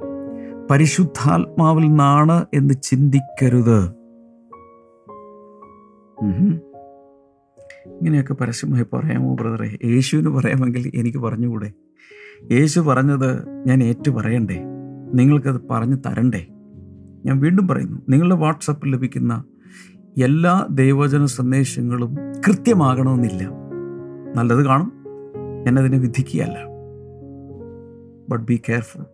പരിശുദ്ധാത്മാവിൽ 0.71 1.81
നിന്നാണ് 1.81 2.45
എന്ന് 2.53 2.73
ചിന്തിക്കരുത്. 2.83 3.89
ഇങ്ങനെയൊക്കെ 7.85 8.33
പരസ്യമായി 8.33 8.85
പറയാമോ 8.93 9.35
ബ്രദറെ? 9.35 9.77
യേശുവിന് 9.85 10.29
പറയാമെങ്കിൽ 10.29 10.91
എനിക്ക് 10.95 11.17
പറഞ്ഞുകൂടെ? 11.17 11.71
യേശു 12.51 12.79
പറഞ്ഞത് 12.79 13.49
ഞാൻ 13.67 13.83
ഏറ്റു 13.83 14.11
പറയണ്ടേ? 14.11 14.63
നിങ്ങൾക്കത് 15.13 15.61
പറഞ്ഞു 15.71 15.95
തരണ്ടേ? 15.95 16.47
ഞാൻ 17.25 17.39
വീണ്ടും 17.39 17.67
പറയുന്നു 17.67 18.01
നിങ്ങളുടെ 18.09 18.35
വാട്സപ്പിൽ 18.35 18.93
ലഭിക്കുന്ന 18.93 19.43
എല്ലാ 20.23 20.67
ദൈവജന 20.71 21.25
സന്ദേശങ്ങളും 21.25 22.15
കൃത്യമാകണമെന്നില്ല. 22.47 23.49
നല്ലത് 24.35 24.65
കാണും 24.65 24.91
ഞാനതിനെ 25.65 25.97
വിധിക്കുകയല്ല. 25.97 26.59
ബട്ട് 28.29 28.45
ബി 28.45 28.61
കെയർഫുൾ 28.69 29.05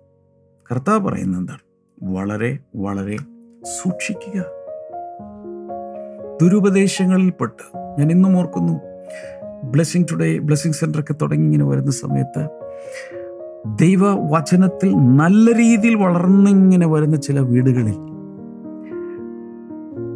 കർത്താവ് 0.72 1.00
പറയുന്നത് 1.00 1.40
എന്താണ്? 1.40 1.60
വളരെ 2.04 2.60
വളരെ 2.76 3.18
സൂക്ഷിക്കുക. 3.64 4.46
ദുരുപദേശങ്ങളിൽപ്പെട്ട് 6.42 7.79
ഞാൻ 7.98 8.12
ഇന്നും 8.12 8.38
ഓർക്കുന്നു. 8.38 8.80
ബ്ലെസ്സിങ് 9.64 10.06
ടുഡേ 10.12 10.38
ബ്ലെസ്സിങ് 10.38 10.74
സെന്റർ 10.74 11.00
ഒക്കെ 11.00 11.16
തുടങ്ങി 11.22 11.44
ഇങ്ങനെ 11.44 11.66
വരുന്ന 11.66 11.92
സമയത്ത് 11.92 12.48
ദൈവവചനത്തിൽ 13.82 14.92
നല്ല 14.94 15.54
രീതിയിൽ 15.54 15.96
വളർന്നിങ്ങനെ 15.96 16.88
വരുന്ന 16.88 17.16
ചില 17.16 17.40
വീടുകളിൽ 17.40 17.98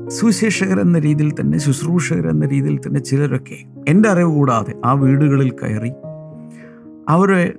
സുവിശേഷകർ 0.09 0.79
എന്ന 0.79 0.99
രീതിയിൽ 0.99 1.31
തന്നെ 1.39 1.57
ശുശ്രൂഷകർ 1.57 2.27
എന്ന 2.27 2.45
രീതിയിൽ 2.45 2.77
തന്നെ 2.77 2.99
ചിലരൊക്കെ 2.99 3.57
എന്റെ 3.87 4.09
അറിവ് 4.09 4.33
കൂടാതെ 4.33 4.73
ആ 4.85 4.93
വീടുകളിൽ 4.93 5.49
കയറി 5.49 5.91
അവരെ 7.09 7.53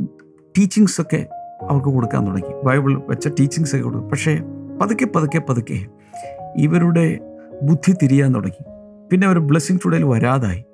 ടീച്ചിങ്സ് 0.59 1.01
ഒക്കെ 1.01 1.27
അവർക്ക് 1.71 1.89
കൊടുക്കാൻ 1.89 2.27
തുടങ്ങി. 2.27 2.65
ബൈബിൾ 2.65 3.03
വെച്ച 3.09 3.29
ടീച്ചിങ്സ് 3.29 3.75
ഒക്കെ 3.75 3.85
കൊടുക്കും. 3.85 4.11
പക്ഷേ 4.11 4.41
പതുക്കെ 4.83 5.05
പതുക്കെ 5.05 5.43
പതുക്കെ 5.49 5.87
ഇവരുടെ 6.57 7.19
ബുദ്ധി 7.63 7.95
തിരിയാൻ 8.03 8.35
തുടങ്ങി. 8.35 8.74
പിന്നെ 9.11 9.29
ഒരു 9.29 9.39
ബ്ലെസ്സിങ് 9.39 9.79
ടുഡേയിൽ 9.85 10.05
വരാതായി. 10.05 10.65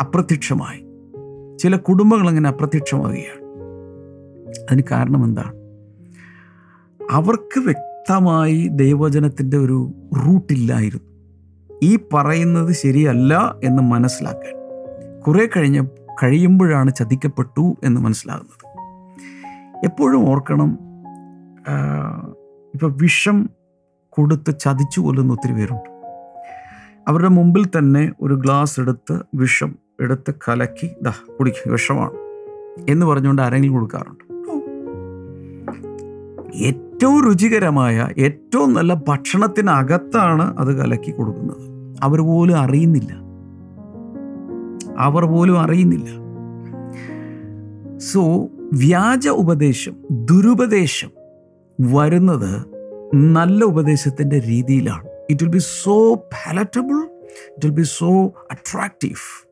അപ്രത്യക്ഷമായി. 0.00 0.86
ചില 1.58 1.76
കുടുംബങ്ങൾ 1.76 2.28
അങ്ങനെ 2.28 2.48
അപ്രത്യക്ഷമാവുകയാണ്. 2.48 3.46
അതിന് 4.70 4.82
കാരണം 4.90 5.24
എന്താണ്? 5.24 5.52
അവർക്ക് 7.10 7.60
വ്യക്തമായി 7.60 8.68
ദൈവചനത്തിന്റെ 8.72 9.56
ഒരു 9.56 9.92
റൂട്ടില്ലായിരുന്നു 10.16 11.16
ഈ 11.82 11.98
പറയുന്നത് 12.14 12.72
ശരിയല്ല 12.72 13.54
എന്ന് 13.64 13.82
മനസ്സിലാക്കാൻ. 13.82 14.54
കുറേ 15.20 15.48
കഴിഞ്ഞ 15.56 15.86
കഴിയുമ്പോഴാണ് 16.22 16.94
ചതിക്കപ്പെട്ടു 16.94 17.76
എന്ന് 17.84 18.00
മനസ്സിലാകുന്നത്. 18.00 18.66
എപ്പോഴും 19.84 20.28
ഓർക്കണം 20.28 20.78
ഇപ്പം 22.74 22.96
വിഷം 22.96 23.50
കൊടുത്ത് 24.10 24.58
ചതിച്ചു 24.58 25.00
കൊല്ലുന്ന 25.00 25.32
ഒത്തിരി 25.32 25.52
പേരുണ്ട്. 25.52 25.95
അവരുടെ 27.08 27.28
മുമ്പിൽ 27.28 27.66
തന്നെ 27.66 28.12
ഒരു 28.20 28.34
ഗ്ലാസ് 28.34 28.80
എടുത്ത് 28.80 29.18
വിഷം 29.34 29.74
എടുത്ത് 30.00 30.34
കലക്കി 30.48 30.90
ദാ 31.02 31.12
കുടിക്കുക 31.38 31.72
വിഷമാണ് 31.72 32.10
എന്ന് 32.90 33.06
പറഞ്ഞുകൊണ്ട് 33.06 33.42
ആരെങ്കിലും 33.42 33.74
കൊടുക്കാറുണ്ട്. 33.74 34.26
ഏറ്റവും 36.56 37.26
രുചികരമായ 37.26 38.08
ഏറ്റവും 38.18 38.72
നല്ല 38.72 39.02
ഭക്ഷണത്തിനകത്താണ് 39.08 40.58
അത് 40.58 40.78
കലക്കി 40.78 41.10
കൊടുക്കുന്നത്. 41.10 41.96
അവർ 42.02 42.20
പോലും 42.20 42.56
അറിയുന്നില്ല. 42.56 43.12
അവർ 44.98 45.24
പോലും 45.24 45.60
അറിയുന്നില്ല. 45.60 46.08
സോ 47.98 48.48
വ്യാജ 48.72 49.28
ഉപദേശം 49.28 49.94
ദുരുപദേശം 50.10 51.10
വരുന്നത് 51.80 52.66
നല്ല 53.14 53.64
ഉപദേശത്തിന്റെ 53.64 54.40
രീതിയിലാണ്. 54.40 55.05
It 55.30 55.44
will 55.44 55.50
be 55.50 55.58
so 55.58 56.14
palatable 56.14 56.96
it 56.96 57.66
will 57.66 57.70
be 57.70 57.82
so 57.82 58.26
attractive 58.26 59.46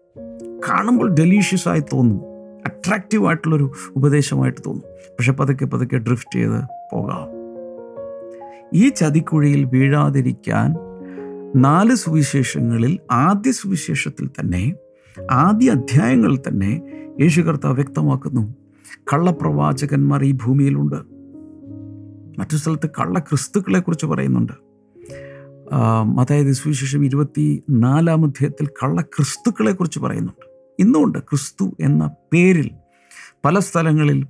കാണുമ്പോൾ 0.69 1.15
ഡെലീഷ്യസ് 1.15 1.69
ആയി 1.69 1.81
തോന്നും. 1.81 2.19
അട്രാക്റ്റീവ് 2.67 3.27
ആയിട്ടുള്ളൊരു 3.27 3.73
ഉപദേശമായിട്ട് 3.97 4.61
തോന്നും. 4.67 4.89
പക്ഷെ 5.11 5.33
പതുക്കെ 5.33 5.65
പതുക്കെ 5.65 5.97
ഡ്രിഫ്റ്റ് 5.97 6.39
ചെയ്ത് 6.39 6.63
പോകാം. 6.93 7.29
ഈ 8.75 8.89
ചതിക്കുഴിയിൽ 8.89 9.65
വീഴാതിരിക്കാൻ 9.65 10.75
നാല് 11.57 11.95
സുവിശേഷങ്ങളിൽ 11.95 12.99
ആദ്യ 13.11 13.53
സുവിശേഷത്തിൽ 13.53 14.31
തന്നെ 14.41 14.75
ആദ്യ 15.31 15.71
അധ്യായങ്ങളിൽ 15.71 16.39
തന്നെ 16.49 16.83
യേശു 17.21 17.41
കർത്താവ് 17.41 17.75
വ്യക്തമാക്കുന്നു. 17.75 18.55
കള്ളപ്രവാചകന്മാർ 19.13 20.25
ഈ 20.25 20.33
ഭൂമിയിലുണ്ട്. 20.33 20.97
മറ്റു 22.41 22.57
സ്ഥലത്ത് 22.57 22.91
കള്ള 23.01 23.19
ക്രിസ്തുക്കളെ 23.19 23.79
കുറിച്ച് 23.79 24.07
പറയുന്നുണ്ട്. 24.07 24.64
അതായത് 26.19 26.53
സുവിശേഷം 26.53 27.05
ഇരുപത്തി 27.05 27.63
നാലാം 27.71 28.25
അധ്യായത്തിൽ 28.25 28.67
കള്ള 28.67 29.01
ക്രിസ്തുക്കളെ 29.01 29.73
കുറിച്ച് 29.73 29.99
പറയുന്നുണ്ട്. 29.99 30.47
ഇന്നുമുണ്ട് 30.79 31.19
ക്രിസ്തു 31.19 31.77
എന്ന 31.81 32.11
പേരിൽ 32.33 32.71
പല 33.45 33.59
സ്ഥലങ്ങളിൽ 33.59 34.27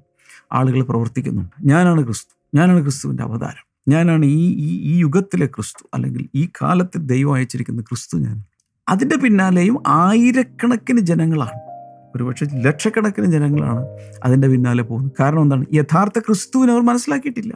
ആളുകൾ 0.53 0.83
പ്രവർത്തിക്കുന്നുണ്ട്. 0.83 1.69
ഞാനാണ് 1.69 2.05
ക്രിസ്തു. 2.05 2.57
ഞാനാണ് 2.57 2.83
ക്രിസ്തുവിന്റെ 2.83 3.23
അവതാരം. 3.23 3.75
ഞാനാണ് 3.89 4.25
ഈ 4.25 4.47
ഈ 4.49 4.81
ഈ 4.83 4.99
യുഗത്തിലെ 4.99 5.47
ക്രിസ്തു 5.47 5.89
അല്ലെങ്കിൽ 5.95 6.29
ഈ 6.35 6.49
കാലത്തെ 6.63 6.99
ദൈവം 6.99 7.35
അയച്ചിരിക്കുന്ന 7.35 7.83
ക്രിസ്തു 7.83 8.19
ഞാൻ. 8.19 8.45
അതിന്റെ 8.89 9.17
പിന്നാലെയും 9.17 9.83
ആയിരക്കണക്കിന് 9.87 11.01
ജനങ്ങളാണ് 11.01 11.74
ഒരുപക്ഷെ 12.17 12.47
ലക്ഷക്കണക്കിന് 12.65 13.27
ജനങ്ങളാണ് 13.27 13.87
അതിന്റെ 14.25 14.49
പിന്നാലെ 14.49 14.83
പോകുന്നത്. 14.83 15.13
കാരണം 15.21 15.43
എന്താണ്? 15.43 15.65
യഥാർത്ഥ 15.73 16.19
ക്രിസ്തുവിനെ 16.19 16.73
അവർ 16.73 16.83
മനസ്സിലാക്കിയിട്ടില്ല. 16.83 17.53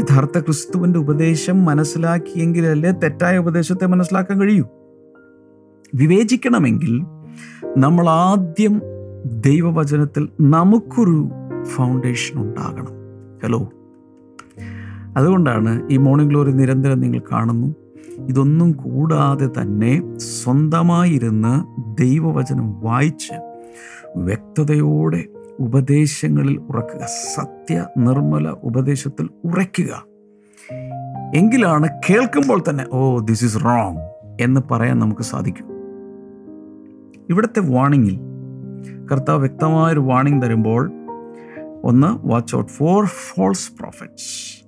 യഥാർത്ഥ 0.00 0.38
ക്രിസ്തുവിന്റെ 0.38 0.98
ഉപദേശം 0.98 1.64
മനസ്സിലാക്കിയെങ്കിലല്ലേ 1.64 2.90
തെറ്റായ 2.90 3.38
ഉപദേശത്തെ 3.38 3.86
മനസ്സിലാക്കാൻ 3.86 4.40
കഴിയൂ. 4.40 4.64
വിവേചിക്കണമെങ്കിൽ 5.94 7.02
നമ്മൾ 7.78 8.08
ആദ്യം 8.08 8.82
ദൈവവചനത്തിൽ 9.24 10.28
നമുക്കൊരു 10.40 11.28
ഫൗണ്ടേഷൻ 11.62 12.40
ഉണ്ടാകണം. 12.40 12.88
ഹലോ 13.44 13.72
അതുകൊണ്ടാണ് 15.16 15.88
ഈ 15.90 15.96
മോർണിംഗ് 15.96 16.30
ഗ്ലോറി 16.30 16.52
നിരന്തരം 16.52 17.00
നിങ്ങൾ 17.00 17.20
കാണുന്നു. 17.32 17.74
ഇതൊന്നും 18.28 18.72
കൂടാതെ 18.72 19.62
തന്നെ 19.62 20.16
സ്വന്തമായിരുന്ന് 20.16 21.64
ദൈവവചനം 22.02 22.80
വായിച്ച് 22.80 23.53
വ്യക്തതയോടെ 24.16 25.24
ഉപദേശങ്ങളിൽ 25.60 26.56
ഉറക്കുക 26.58 27.06
സത്യ 27.34 27.86
നിർമ്മല 27.98 28.48
ഉപദേശത്തിൽ 28.48 29.28
ഉറയ്ക്കുക. 29.44 30.04
എങ്കിലാണ് 31.34 31.88
കേൾക്കുമ്പോൾ 32.10 32.62
തന്നെ 32.70 32.86
ഓ 32.92 33.18
ദിസ് 33.18 33.44
ഈസ് 33.44 33.64
റോങ് 33.64 33.98
എന്ന് 34.40 34.60
പറയാൻ 34.70 34.98
നമുക്ക് 34.98 35.22
സാധിക്കും. 35.22 35.66
ഇവിടുത്തെ 37.30 37.60
വാണിങ്ങിൽ 37.60 38.20
കർത്താവ് 39.12 39.38
വ്യക്തമായൊരു 39.38 40.00
വാണിംഗ് 40.00 40.44
തരുമ്പോൾ 40.44 40.92
ഒന്ന് 41.84 42.26
watch 42.26 42.56
out 42.56 42.72
for 42.72 43.06
false 43.06 43.72
prophets 43.80 44.64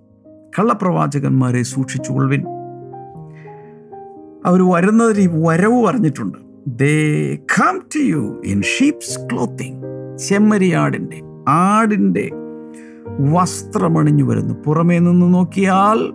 കള്ളപ്രവാചകന്മാരെ 0.58 1.62
സൂക്ഷിച്ചുകൊള്ളുവിൻ. 1.62 2.44
അവർ 4.46 4.70
വരുന്നതിൽ 4.70 5.20
ഈ 5.20 5.26
വരവ് 5.26 5.84
പറഞ്ഞിട്ടുണ്ട്. 5.84 6.45
They 6.68 7.34
to 7.36 7.98
you 7.98 8.42
in 8.46 8.62
sheep's 8.62 9.18
clothing 9.18 9.82
ചെമ്മരിയാടിന്റെ 10.18 11.20
ആടിന്റെ 11.48 12.30
വസ്ത്രമണിഞ്ഞു 13.32 14.24
വരുന്നു. 14.24 14.54
പുറമേ 14.66 14.98
നിന്ന് 14.98 15.34
നോക്കിയാൽ 15.34 16.12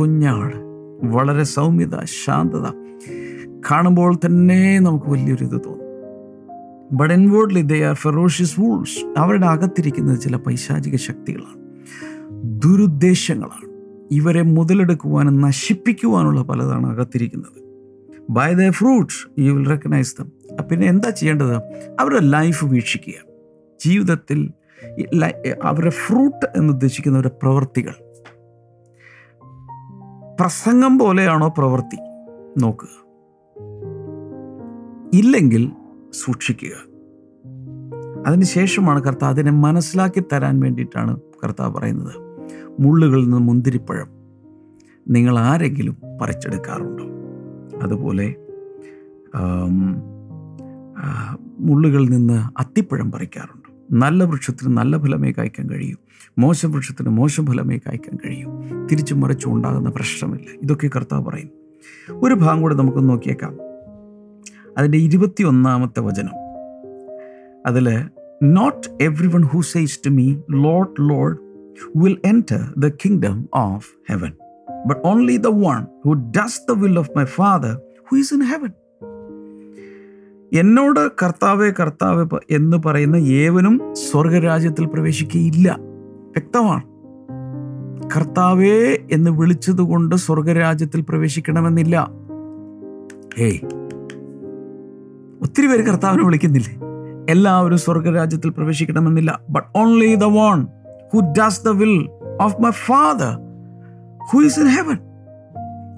കുഞ്ഞാട് 0.00 0.56
വളരെ 1.04 1.42
സൗമ്യത 1.42 2.04
ശാന്തത. 2.04 2.64
കാണുമ്പോൾ 3.70 4.14
തന്നെ 4.26 4.78
നമുക്ക് 4.78 5.06
വലിയൊരു 5.06 5.44
ഇത് 5.44 5.52
തോന്നും. 5.52 5.88
But 6.92 7.14
inwardly 7.14 7.60
they 7.60 7.82
are 7.82 7.94
ferocious 7.94 8.60
wolves 8.60 9.18
അവരുടെ 9.18 9.46
അകത്തിരിക്കുന്നത് 9.46 10.20
ചില 10.20 10.36
പൈശാചിക 10.36 10.96
ശക്തികളാണ്. 10.96 11.60
ദുരുദ്ദേശങ്ങളാണ്. 12.44 13.72
ഇവരെ 14.10 14.42
മുതലെടുക്കുവാനും 14.42 15.40
നശിപ്പിക്കുവാനുള്ള 15.40 16.42
പലതാണ് 16.42 16.86
അകത്തിരിക്കുന്നത്. 16.86 17.61
By 18.32 18.52
the 18.52 18.70
fruits 18.70 19.40
you 19.40 19.52
will 19.52 19.68
recognise 19.68 20.16
them 20.20 20.32
പിന്നെ 20.70 20.86
എന്താ 20.86 21.10
ചെയ്യേണ്ടത്? 21.10 21.56
അവരുടെ 22.00 22.20
ലൈഫ് 22.20 22.64
വീക്ഷിക്കുക. 22.64 23.12
ജീവിതത്തിൽ 23.84 24.50
അവരുടെ 25.64 25.90
ഫ്രൂട്ട് 25.90 26.46
എന്ന് 26.56 26.72
ഉദ്ദേശിക്കുന്നവരുടെ 26.72 27.30
പ്രവൃത്തികൾ 27.42 27.94
പ്രസംഗം 30.40 30.98
പോലെയാണോ 30.98 31.48
പ്രവൃത്തി? 31.48 31.96
നോക്കുക. 32.58 32.88
ഇല്ലെങ്കിൽ 35.14 35.72
സൂക്ഷിക്കുക. 36.12 36.92
അതിനുശേഷമാണ് 38.26 39.02
കർത്താവ് 39.02 39.32
അതിനെ 39.32 39.50
മനസ്സിലാക്കി 39.50 40.22
തരാൻ 40.32 40.60
വേണ്ടിയിട്ടാണ് 40.60 41.20
കർത്താവ് 41.44 41.74
പറയുന്നത്. 41.74 42.20
മുള്ളുകളിൽ 42.80 43.22
നിന്ന് 43.22 43.38
മുന്തിരിപ്പഴം 43.38 44.08
നിങ്ങൾ 45.08 45.38
ആരെങ്കിലും 45.38 45.96
പറിച്ചെടുക്കാറുണ്ടോ? 46.22 47.21
അതുപോലെ 47.82 48.34
മുള്ളുകളിൽ 51.58 52.10
നിന്ന് 52.10 52.58
അത്തിപ്പഴം 52.60 53.10
പറിക്കാറുണ്ട്. 53.10 53.96
നല്ല 54.02 54.24
വൃക്ഷത്തിന് 54.24 54.76
നല്ല 54.76 54.98
ഫലമേ 54.98 55.32
കായ്ക്കാൻ 55.38 55.70
കഴിയൂ. 55.70 55.96
മോശം 56.38 56.72
വൃക്ഷത്തിന് 56.72 57.08
മോശം 57.08 57.46
ഫലമേ 57.46 57.78
കായ്ക്കാൻ 57.78 58.18
കഴിയൂ. 58.26 58.48
തിരിച്ചു 58.86 59.14
മറിച്ചും 59.14 59.54
ഉണ്ടാകുന്ന 59.54 59.90
പ്രശ്നമില്ല. 59.90 60.46
ഇതൊക്കെ 60.62 60.90
കർത്താവ് 60.96 61.24
പറയും. 61.24 61.50
ഒരു 62.10 62.34
ഭാഗം 62.34 62.62
കൂടെ 62.62 62.74
നമുക്ക് 62.74 63.08
നോക്കിയേക്കാം. 63.08 63.56
അതിന്റെ 64.78 64.98
ഇരുപത്തി 64.98 65.42
ഒന്നാമത്തെ 65.42 66.00
വചനം. 66.00 66.42
അതിൽ 67.66 68.08
not 68.42 69.04
everyone 69.26 69.42
who 69.42 69.60
says 69.60 70.00
to 70.06 70.10
me 70.10 70.36
Lord 70.50 70.88
Lord 71.00 71.38
will 71.96 72.18
enter 72.24 72.74
the 72.78 72.88
kingdom 72.88 73.48
of 73.54 74.12
heaven, 74.12 74.32
but 74.88 74.96
only 75.12 75.36
the 75.44 75.52
one 75.52 75.84
who 76.04 76.12
does 76.14 76.54
the 76.68 76.80
will 76.82 76.96
of 76.96 77.06
my 77.18 77.26
Father 77.38 77.74
who 78.08 78.18
is 78.20 78.30
in 78.36 78.42
heaven. 78.42 78.72
എന്നോട് 80.54 81.10
കർത്താവെ 81.22 81.70
കർത്താവ് 81.70 82.26
എന്ന് 82.50 82.76
പറയുന്ന 82.86 83.16
ഏവനും 83.16 83.80
സ്വർഗരാജ്യത്തിൽ 83.92 84.86
പ്രവേശിക്കുകയില്ല 84.86 85.78
വ്യക്തമാണ്. 86.34 86.82
കർത്താവേ 88.16 88.96
എന്ന് 89.12 89.30
വിളിച്ചതുകൊണ്ട് 89.30 90.14
സ്വർഗരാജ്യത്തിൽ 90.14 91.04
പ്രവേശിക്കണമെന്നില്ല. 91.08 92.10
ഏയ് 93.38 93.60
ഒത്തിരി 95.42 95.66
പേര് 95.66 95.82
കർത്താവിനെ 95.82 96.24
വിളിക്കുന്നില്ലേ? 96.24 96.78
എല്ലാവരും 97.30 97.78
സ്വർഗരാജ്യത്തിൽ 97.78 98.50
പ്രവേശിക്കണമെന്നില്ല. 98.50 99.40
But 99.50 99.78
only 99.78 100.14
the 100.14 100.24
one 100.24 100.66
who 101.12 101.18
does 101.18 101.64
the 101.66 101.68
will 101.68 102.10
of 102.42 102.62
my 102.62 102.70
Father 102.70 103.51
who 104.30 104.44
is 104.44 104.64
in 104.64 104.68
heaven. 104.78 105.00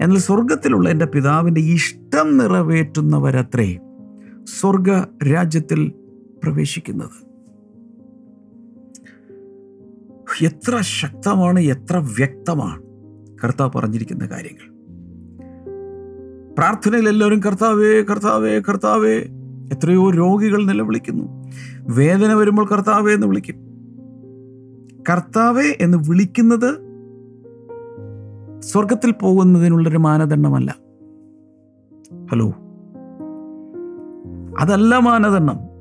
എന്നാൽ 0.01 0.17
സ്വർഗത്തിലുള്ള 0.17 0.89
എന്റെ 0.89 1.05
പിതാവിന്റെ 1.05 1.61
ഇഷ്ടം 1.61 2.37
നിറവേറ്റുന്നവരത്രേ 2.37 3.79
സ്വർഗ 4.43 4.91
രാജ്യത്തിൽ 5.33 5.93
പ്രവേശിക്കുന്നത്. 6.43 7.25
എത്ര 10.41 10.81
ശക്തമാണ് 10.81 11.59
എത്ര 11.59 11.97
വ്യക്തമാണ് 11.97 12.81
കർത്താവ് 13.43 13.71
പറഞ്ഞിരിക്കുന്ന 13.75 14.25
കാര്യങ്ങൾ. 14.25 14.75
പ്രാർത്ഥനയിൽ 16.57 17.09
എല്ലാവരും 17.09 17.39
കർത്താവേ 17.39 18.01
കർത്താവേ 18.01 18.59
കർത്താവേ 18.59 19.13
എത്രയോ 19.73 20.09
രോഗികൾ 20.09 20.65
നിലവിളിക്കുന്നു 20.65 21.51
വേദന 21.81 22.33
വരുമ്പോൾ 22.33 22.67
കർത്താവേ 22.67 23.13
എന്ന് 23.13 23.27
വിളിക്കും. 23.27 23.55
കർത്താവേ 25.09 25.77
എന്ന് 25.81 25.97
വിളിക്കുന്നത് 25.97 26.84
സ്വർഗത്തിൽ 28.59 29.11
പോകുന്നതിനുള്ളൊരു 29.11 29.97
മാനദണ്ഡമല്ല. 29.97 30.75
ഹലോ? 32.31 32.53
അതല്ല 34.59 34.97
മാനദണ്ഡം. 34.97 35.75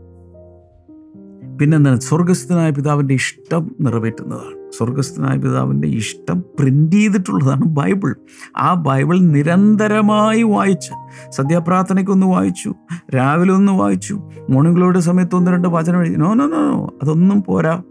പിന്നെന്താണ്? 1.59 2.01
സ്വർഗസ്ഥനായ 2.01 2.71
പിതാവിന്റെ 2.71 3.15
ഇഷ്ടം 3.15 3.77
നിറവേറ്റുന്നതാണ്. 3.81 4.73
സ്വർഗസ്ഥനായ 4.73 5.37
പിതാവിന്റെ 5.37 5.89
ഇഷ്ടം 5.89 6.41
പ്രിന്റ് 6.41 6.97
ചെയ്തിട്ടുള്ളതാണ് 6.97 7.65
ബൈബിൾ. 7.65 8.17
ആ 8.57 8.75
ബൈബിൾ 8.75 9.19
നിരന്തരമായി 9.19 10.43
വായിച്ച് 10.43 10.93
സന്ധ്യാപ്രാർത്ഥനയ്ക്കൊന്ന് 11.31 12.27
വായിച്ചു 12.27 12.75
രാവിലെ 13.17 13.53
ഒന്ന് 13.53 13.73
വായിച്ചു 13.73 14.31
മോർണിംഗ് 14.51 14.99
സമയത്ത് 14.99 15.35
ഒന്ന് 15.35 15.51
രണ്ട് 15.51 15.69
വചനം 15.69 16.05
എഴുതി. 16.05 16.21
നോ 16.21 16.35
നോ 16.35 16.47
നോ 16.47 16.91
അതൊന്നും 17.03 17.43
പോരാ. 17.43 17.83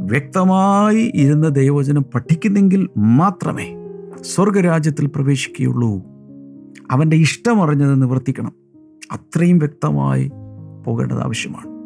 വ്യക്തമായി 0.00 1.12
ഇരുന്ന 1.14 1.48
ദൈവവചനം 1.48 2.04
പഠിക്കുന്നെങ്കിൽ 2.14 2.88
മാത്രമേ 2.96 3.77
സ്വർഗരാജ്യത്തിൽ 4.22 5.06
പ്രവേശിക്കുകയുള്ളൂ. 5.06 6.02
അവന്റെ 6.90 7.16
ഇഷ്ടമറിഞ്ഞത് 7.16 8.02
നിവർത്തിക്കണം. 8.02 8.52
അത്രയും 9.12 9.58
വ്യക്തമായി 9.58 10.30
പോകേണ്ടത് 10.86 11.20
ആവശ്യമാണ്. 11.20 11.78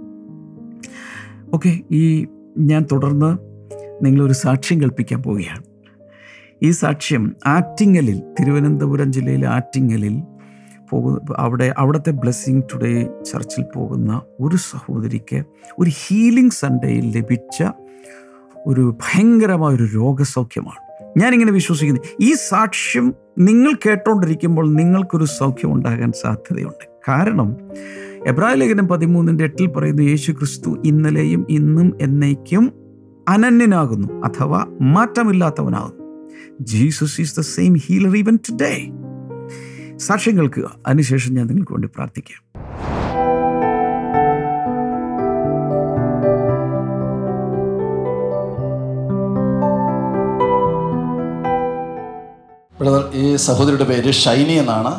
ഓക്കെ 1.54 1.80
ഈ 1.90 2.26
ഞാൻ 2.58 2.86
തുടർന്ന് 2.92 3.38
നിങ്ങളൊരു 4.04 4.32
സാക്ഷ്യം 4.32 4.80
കൽപ്പിക്കാൻ 4.80 5.22
പോവുകയാണ്. 5.22 5.62
ഈ 6.62 6.70
സാക്ഷ്യം 6.70 7.32
ആറ്റിങ്ങലിൽ 7.46 8.22
തിരുവനന്തപുരം 8.40 9.12
ജില്ലയിലെ 9.12 9.48
ആറ്റിങ്ങലിൽ 9.48 10.22
പോകുന്ന 10.90 11.34
അവിടെ 11.36 11.74
അവിടുത്തെ 11.78 12.10
ബ്ലെസ്സിങ് 12.10 12.62
ടുഡേ 12.62 13.02
ചർച്ചിൽ 13.02 13.64
പോകുന്ന 13.74 14.22
ഒരു 14.40 14.56
സഹോദരിക്ക് 14.56 15.44
ഒരു 15.78 15.90
ഹീലിംഗ് 15.90 16.52
സൺഡേയിൽ 16.52 17.18
ലഭിച്ച 17.18 17.64
ഒരു 18.66 18.96
ഭയങ്കരമായ 19.00 19.74
ഒരു 19.74 19.88
രോഗസൗഖ്യമാണ്. 19.94 20.91
ഞാനിങ്ങനെ 21.18 21.52
വിശ്വസിക്കുന്നു. 21.52 22.00
ഈ 22.20 22.32
സാക്ഷ്യം 22.32 23.14
നിങ്ങൾ 23.38 23.72
കേട്ടോണ്ടിരിക്കുമ്പോൾ 23.86 24.74
നിങ്ങൾക്കൊരു 24.74 25.24
സൗഖ്യം 25.24 25.72
ഉണ്ടാകാൻ 25.72 26.12
സാധ്യതയുണ്ട്. 26.12 26.88
കാരണം 27.08 27.56
എബ്രാഹിം 28.26 28.58
ലേഖനം 28.58 28.88
പതിമൂന്നിന്റെ 28.88 29.44
എട്ടിൽ 29.44 29.66
പറയുന്നു 29.66 30.02
യേശു 30.02 30.32
ക്രിസ്തു 30.32 30.82
ഇന്നലെയും 30.84 31.46
ഇന്നും 31.50 31.92
എന്നേക്കും 32.00 32.72
അനന്യനാകുന്നു 33.28 34.26
അഥവാ 34.26 34.66
മാറ്റമില്ലാത്തവനാകുന്നു. 34.80 36.28
Jesus 36.60 37.20
is 37.20 37.36
the 37.36 37.40
same 37.40 37.74
healer 37.74 38.16
even 38.16 38.36
today. 38.36 38.90
സാക്ഷ്യം 39.96 40.36
കേൾക്കുക. 40.36 40.76
അതിനുശേഷം 40.86 41.34
ഞാൻ 41.34 41.46
നിങ്ങൾക്ക് 41.46 41.72
വേണ്ടി 41.72 41.88
പ്രാർത്ഥിക്കാം. 41.94 42.51
ഈ 53.14 53.36
സഹോദരിയുടെ 53.36 53.84
പേര് 53.84 54.12
ഷൈനി 54.12 54.52
എന്നാണ് 54.52 54.92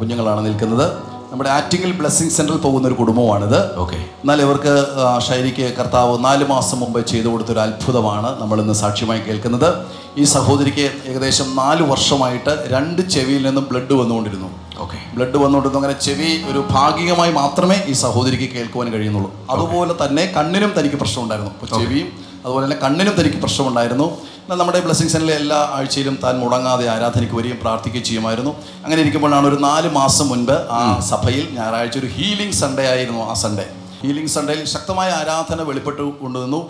കുഞ്ഞുങ്ങളാണ് 0.00 0.44
നിൽക്കുന്നത്. 0.44 0.92
നമ്മുടെ 1.32 1.50
ആറ്റിങ്ങൽ 1.50 1.92
ബ്ലെസ്സിങ് 1.92 2.30
സെന്ററിൽ 2.30 2.56
പോകുന്ന 2.56 2.88
ഒരു 2.88 2.94
കുടുംബമാണിത്. 2.94 3.76
ഓക്കെ. 3.76 3.94
എന്നാൽ 3.94 4.42
ഇവർക്ക് 4.42 4.86
ഷൈനിക്ക് 5.26 5.74
കർത്താവ് 5.78 6.24
നാല് 6.24 6.44
മാസം 6.44 6.80
മുമ്പ് 6.80 7.06
ചെയ്തു 7.06 7.28
കൊടുത്തൊരു 7.28 7.58
അത്ഭുതമാണ് 7.58 8.42
നമ്മളിന്ന് 8.42 8.72
സാക്ഷ്യമായി 8.72 9.20
കേൾക്കുന്നത്. 9.20 9.74
ഈ 10.18 10.24
സഹോദരിക്ക് 10.24 10.90
ഏകദേശം 11.06 11.56
നാല് 11.56 11.82
വർഷമായിട്ട് 11.82 12.64
രണ്ട് 12.68 13.02
ചെവിയിൽ 13.02 13.46
നിന്നും 13.46 13.68
ബ്ലഡ് 13.70 13.92
വന്നുകൊണ്ടിരുന്നു. 13.92 14.50
ഓക്കെ. 14.78 14.96
ബ്ലഡ് 15.14 15.36
വന്നുകൊണ്ടിരുന്നു 15.36 15.86
അങ്ങനെ 15.86 16.00
ചെവി 16.00 16.50
ഒരു 16.50 16.64
ഭാഗികമായി 16.70 17.32
മാത്രമേ 17.32 17.84
ഈ 17.86 17.92
സഹോദരിക്ക് 17.92 18.54
കേൾക്കുവാൻ 18.54 18.92
കഴിയുന്നുള്ളൂ. 18.92 19.32
അതുപോലെ 19.50 19.94
തന്നെ 20.04 20.32
കണ്ണിനും 20.36 20.74
തനിക്ക് 20.78 20.96
പ്രശ്നമുണ്ടായിരുന്നു. 20.96 21.52
അപ്പോൾ 21.52 21.80
ചെവിയും 21.80 22.21
അതുപോലെ 22.44 22.64
തന്നെ 22.66 22.78
കണ്ണിനും 22.84 23.14
തനിക്ക് 23.18 23.38
പ്രശ്നമുണ്ടായിരുന്നു. 23.42 24.06
എന്നാൽ 24.42 24.58
നമ്മുടെ 24.60 24.78
ബ്ലെസ്സിങ് 24.84 25.12
സെന്ററിലെ 25.12 25.34
എല്ലാ 25.42 25.58
ആഴ്ചയിലും 25.76 26.16
താൻ 26.24 26.34
മുടങ്ങാതെ 26.42 26.86
ആരാധനയ്ക്ക് 26.94 27.36
വരികയും 27.38 27.58
പ്രാർത്ഥിക്കുകയും 27.64 28.06
ചെയ്യുമായിരുന്നു. 28.08 28.52
അങ്ങനെ 28.84 29.00
ഇരിക്കുമ്പോഴാണ് 29.04 29.46
ഒരു 29.50 29.58
നാല് 29.68 29.90
മാസം 30.00 30.28
മുൻപ് 30.32 30.56
ആ 30.78 30.80
സഭയിൽ 31.12 31.44
ഞായറാഴ്ച 31.58 31.96
ഒരു 32.02 32.10
ഹീലിംഗ് 32.16 32.58
സൺഡേ 32.62 32.86
ആയിരുന്നു 32.94 33.22
ആ 33.30 33.36
സൺഡേ. 33.44 33.66
ഹീലിംഗ് 34.02 34.32
സൺഡേയിൽ 34.34 34.64
ശക്തമായ 34.74 35.10
ആരാധന 35.20 35.62
വെളിപ്പെട്ട് 35.70 36.02
കൊണ്ടുവന്നു. 36.22 36.60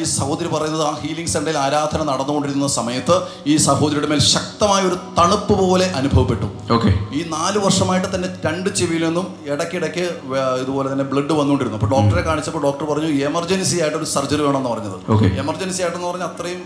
ഈ 0.00 0.02
സഹോദരി 0.18 0.48
പറയുന്നത് 0.54 0.84
ആ 0.88 0.92
ഹീലിംഗ് 1.02 1.32
സൺഡേയിൽ 1.34 1.58
ആരാധന 1.64 2.00
നടന്നുകൊണ്ടിരുന്ന 2.10 2.68
സമയത്ത് 2.78 3.16
ഈ 3.52 3.56
സഹോദരിയുടെ 3.68 4.08
മേൽ 4.12 4.20
ശക്തമായ 4.34 4.82
ഒരു 4.90 4.96
തണുപ്പ് 5.18 5.54
പോലെ 5.62 5.86
അനുഭവപ്പെട്ടു. 6.00 6.48
ഓക്കെ 6.76 6.92
ഈ 7.18 7.22
നാല് 7.36 7.58
വർഷമായിട്ട് 7.66 8.08
തന്നെ 8.14 8.28
രണ്ട് 8.46 8.70
ചെവിയിൽ 8.80 9.04
നിന്നും 9.08 9.26
ഇടയ്ക്കിടയ്ക്ക് 9.52 10.04
ഇതുപോലെ 10.62 10.88
തന്നെ 10.92 11.06
ബ്ലഡ് 11.12 11.34
വന്നുകൊണ്ടിരുന്നു. 11.40 11.78
അപ്പോൾ 11.80 11.92
ഡോക്ടറെ 11.94 12.22
കാണിച്ചപ്പോൾ 12.28 12.62
ഡോക്ടർ 12.68 12.84
പറഞ്ഞു 12.92 13.10
എമർജൻസി 13.30 13.76
ആയിട്ട് 13.84 13.98
ഒരു 14.00 14.08
സർജറി 14.14 14.42
വേണമെന്ന് 14.48 14.70
പറഞ്ഞത്. 14.74 14.98
Okay. 15.14 15.30
എമർജൻസി 15.44 15.80
ആയിട്ടെന്ന് 15.82 16.08
പറഞ്ഞാൽ 16.10 16.28
അത്രയും 16.32 16.62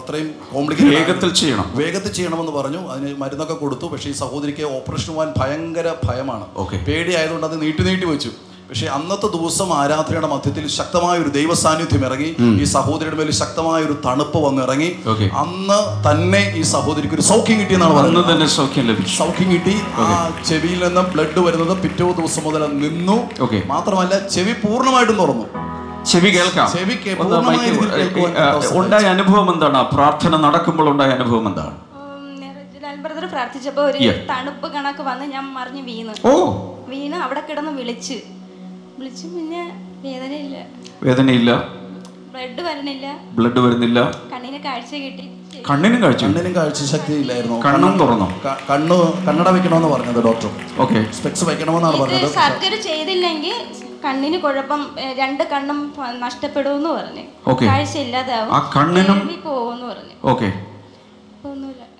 അത്രയും 0.00 0.28
കോംപ്ലിക്കേറ്റ് 0.54 0.94
വേഗത്തിൽ 0.96 1.30
ചെയ്യണം. 1.40 1.68
വേഗത്തിൽ 1.82 2.12
ചെയ്യണമെന്ന് 2.18 2.54
പറഞ്ഞു. 2.58 2.82
അതിന് 2.94 3.12
മരുന്നൊക്കെ 3.22 3.56
കൊടുത്തു. 3.62 3.86
പക്ഷേ 3.92 4.08
ഈ 4.14 4.16
സഹോദരിക്ക് 4.24 4.64
ഓപ്പറേഷൻ 4.78 5.10
പോകാൻ 5.14 5.30
ഭയങ്കര 5.40 5.88
ഭയമാണ്. 6.08 6.46
പേടി 6.58 7.06
പേടിയായതുകൊണ്ട് 7.06 7.46
അത് 7.48 7.56
നീട്ടി 7.62 7.82
നീട്ടി 7.88 8.06
വെച്ചു. 8.12 8.30
പക്ഷേ 8.68 8.86
അന്നത്തെ 8.86 9.26
ദിവസം 9.26 9.72
ആരാധനയുടെ 9.72 10.26
മധ്യത്തിൽ 10.26 10.64
ശക്തമായ 10.68 11.16
ഒരു 11.18 11.28
ദൈവ 11.28 11.54
സാന്നിധ്യം 11.54 12.04
ഇറങ്ങി 12.06 12.30
ഈ 12.62 12.64
സഹോദരിയുടെ 12.64 13.16
മേൽ 13.16 13.30
ശക്തമായ 13.30 13.84
ഒരു 13.84 13.94
തണുപ്പ് 14.06 14.38
വന്ന് 14.38 14.62
ഇറങ്ങി. 14.62 14.88
അന്ന് 15.34 15.78
തന്നെ 16.08 16.52
ഈ 16.56 16.62
സഹോദരിക്ക് 16.62 17.14
ഒരു 17.14 17.22
സൗഖ്യം 17.22 17.60
കിട്ടിയെന്നാണ് 17.60 17.92
എന്നാണ് 17.92 18.00
പറയുന്നത്. 18.00 18.32
തന്നെ 18.32 18.46
സൗഖ്യം 18.46 18.86
ലഭിച്ചു. 18.86 19.14
സൗഖ്യം 19.16 19.52
കിട്ടി. 19.52 19.76
ആ 19.98 20.08
ചെവിയിൽ 20.48 20.82
നിന്ന് 20.88 21.00
ബ്ലഡ് 21.00 21.38
വരുന്നത് 21.38 21.82
പിറ്റേ 21.82 22.10
ദിവസം 22.12 22.44
മുതൽ 22.44 22.64
നിന്നു. 22.76 23.16
Okay. 23.40 23.62
മാത്രമല്ല 23.66 24.28
ചെവി 24.28 24.52
പൂർണമായിട്ടും 24.64 25.16
തുറന്നു. 25.16 25.46
ചെവി 26.06 26.30
കേൾക്കാം. 26.30 26.68
ഉണ്ടായ 28.76 29.04
അനുഭവം 29.06 29.48
എന്താണ്? 29.54 29.82
പ്രാർത്ഥന 29.94 30.36
നടക്കുമ്പോൾ 30.36 30.88
ഉണ്ടായ 30.88 31.10
അനുഭവം 31.10 31.46
എന്താണ്? 31.48 31.74
ബ്രദർ 33.02 33.24
പ്രാർത്ഥിച്ചപ്പോ 33.26 33.82
ഒരു 33.82 33.98
തണുപ്പ് 34.30 34.66
കണക്ക് 34.72 35.02
വന്ന് 35.02 35.24
ഞാൻ 35.26 35.44
മറിഞ്ഞ് 35.52 35.82
വീണ്. 35.82 36.12
ഓ. 36.24 36.32
വീണ് 36.88 37.16
അവിടെ 37.16 37.42
കിടന്ന് 37.48 37.72
വിളിച്ച്. 37.72 38.16
വിളിച്ച് 38.98 39.26
പിന്നെ 39.26 39.62
വേദനയില്ല. 40.04 40.56
വേദനയില്ല? 41.02 41.56
ബ്ലഡ് 42.32 42.62
വരണില്ല. 42.62 43.18
ബ്ലഡ് 43.32 43.58
വരുന്നില്ല? 43.58 44.10
കണ്ണിന് 44.32 44.58
കാഴ്ച 44.58 44.94
കിട്ടി. 44.94 45.30
കണ്ണിനും 45.70 46.02
കാഴ്ച 46.02 46.24
കണ്ണിനും 46.24 46.56
കാഴ്ച 46.56 46.84
ശക്തി 46.84 47.12
ഇല്ലായിരുന്നു 47.12 47.62
കണ്ണും 47.62 47.98
തുറന്നോ? 47.98 48.40
കണ്ണ് 48.70 49.26
കണ്ണട 49.26 49.48
വെക്കണമെന്ന് 49.48 49.88
പറഞ്ഞത് 49.88 50.24
ഡോക്ടർ. 50.24 50.50
ഓക്കെ. 50.78 51.12
സ്പെക്സ് 51.12 51.44
വെക്കണമെന്നാണ് 51.44 51.96
പറഞ്ഞത്. 52.00 52.26
സർജറി 52.26 52.80
ചെയ്തില്ലെങ്കിൽ 52.80 53.54
കണ്ണിന് 54.04 54.38
കുഴപ്പം 54.38 54.90
രണ്ട് 55.18 55.44
കണ്ണും 55.44 55.94
നഷ്ടപ്പെടുമെന്ന് 56.20 56.88
പറഞ്ഞു. 56.88 57.22
Okay. 57.50 57.64
കാഴ്ച 57.64 57.98
ഇല്ലാതാവും 57.98 58.52
ആ 58.52 58.72
കണ്ണിനും- 58.76 59.40
പോകുമെന്ന് 59.40 59.86
പറഞ്ഞു. 59.86 60.14
ഓക്കെ. 60.24 60.52
ഒന്നുമില്ല 61.44 61.95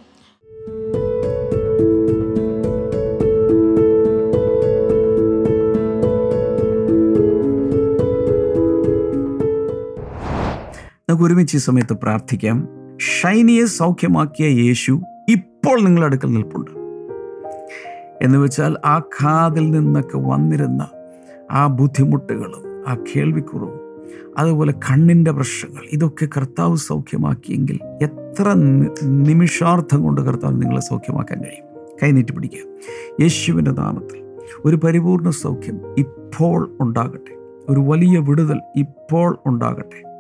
നമുക്ക് 11.08 11.24
ഒരുമിച്ച് 11.24 11.56
ഈ 11.56 11.60
സമയത്ത് 11.60 11.92
പ്രാർത്ഥിക്കാം. 11.92 12.68
ഷൈനിയെ 12.98 13.64
സൗഖ്യമാക്കിയ 13.64 14.46
യേശു 14.46 14.92
ഇപ്പോൾ 15.28 15.80
നിങ്ങളുടെ 15.80 16.06
അടുക്കൽ 16.06 16.32
നിൽപ്പുണ്ട്. 16.32 16.70
എന്ന് 18.22 18.38
വെച്ചാൽ 18.38 18.76
ആ 18.84 18.98
കാതിൽ 18.98 19.70
നിന്നൊക്കെ 19.70 20.18
വന്നിരുന്ന 20.18 20.88
ആ 21.50 21.66
ബുദ്ധിമുട്ടുകളും 21.66 22.84
ആ 22.88 22.94
കേൾവിക്കുറവും 22.94 23.80
അതുപോലെ 24.38 24.72
കണ്ണിന്റെ 24.72 25.30
പ്രശ്നങ്ങൾ 25.30 25.82
ഇതൊക്കെ 25.92 26.28
കർത്താവ് 26.36 26.76
സൗഖ്യമാക്കിയെങ്കിൽ 26.76 27.78
എത്ര 28.02 28.54
നിമിഷാർത്ഥം 29.02 30.02
കൊണ്ട് 30.02 30.20
കർത്താവ് 30.20 30.62
നിങ്ങളെ 30.62 30.80
സൗഖ്യമാക്കാൻ 30.80 31.40
കഴിയും. 31.40 31.86
കൈനീട്ടി 32.02 32.32
പിടിക്കുക. 32.32 32.64
യേശുവിന്റെ 33.22 33.70
നാമത്തിൽ 33.70 34.22
ഒരു 34.64 34.76
പരിപൂർണ 34.76 35.30
സൗഖ്യം 35.30 35.80
ഇപ്പോൾ 35.98 36.76
ഉണ്ടാകട്ടെ. 36.80 37.34
ഒരു 37.68 37.80
വലിയ 37.80 38.18
വിടുതൽ 38.18 38.60
ഇപ്പോൾ 38.76 39.38
ഉണ്ടാകട്ടെ. 39.46 40.15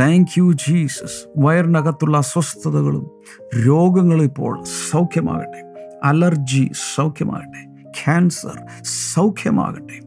താങ്ക് 0.00 0.38
യു 0.38 0.52
ജീസസ് 0.52 1.28
വയറിനകത്തുള്ള 1.38 2.16
അസ്വസ്ഥതകളും 2.16 3.10
രോഗങ്ങളും 3.66 4.24
ഇപ്പോൾ 4.24 4.64
സൗഖ്യമാകട്ടെ. 4.90 5.74
അലർജി 6.04 6.70
സൗഖ്യമാകട്ടെ. 6.94 7.90
ക്യാൻസർ 7.90 8.84
സൗഖ്യമാകട്ടെ. 8.84 10.00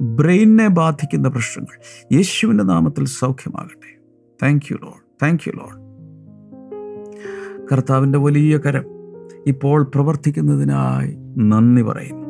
ബ്രെയിനിനെ 0.00 0.68
ബാധിക്കുന്ന 0.68 1.28
പ്രശ്നങ്ങൾ 1.28 1.80
യേശുവിന്റെ 2.12 2.64
നാമത്തിൽ 2.64 3.04
സൗഖ്യമാകട്ടെ. 3.04 3.98
Thank 4.42 4.72
you 4.72 4.76
Lord 4.76 5.08
thank 5.22 5.48
you 5.48 5.52
Lord 5.52 5.88
കർത്താവിന്റെ 7.72 8.18
വലിയ 8.18 8.58
കരം 8.58 8.84
ഇപ്പോൾ 9.46 9.82
പ്രവർത്തിക്കുന്നതിനായി 9.82 11.16
നന്ദി 11.38 11.82
പറയുന്നു. 11.82 12.28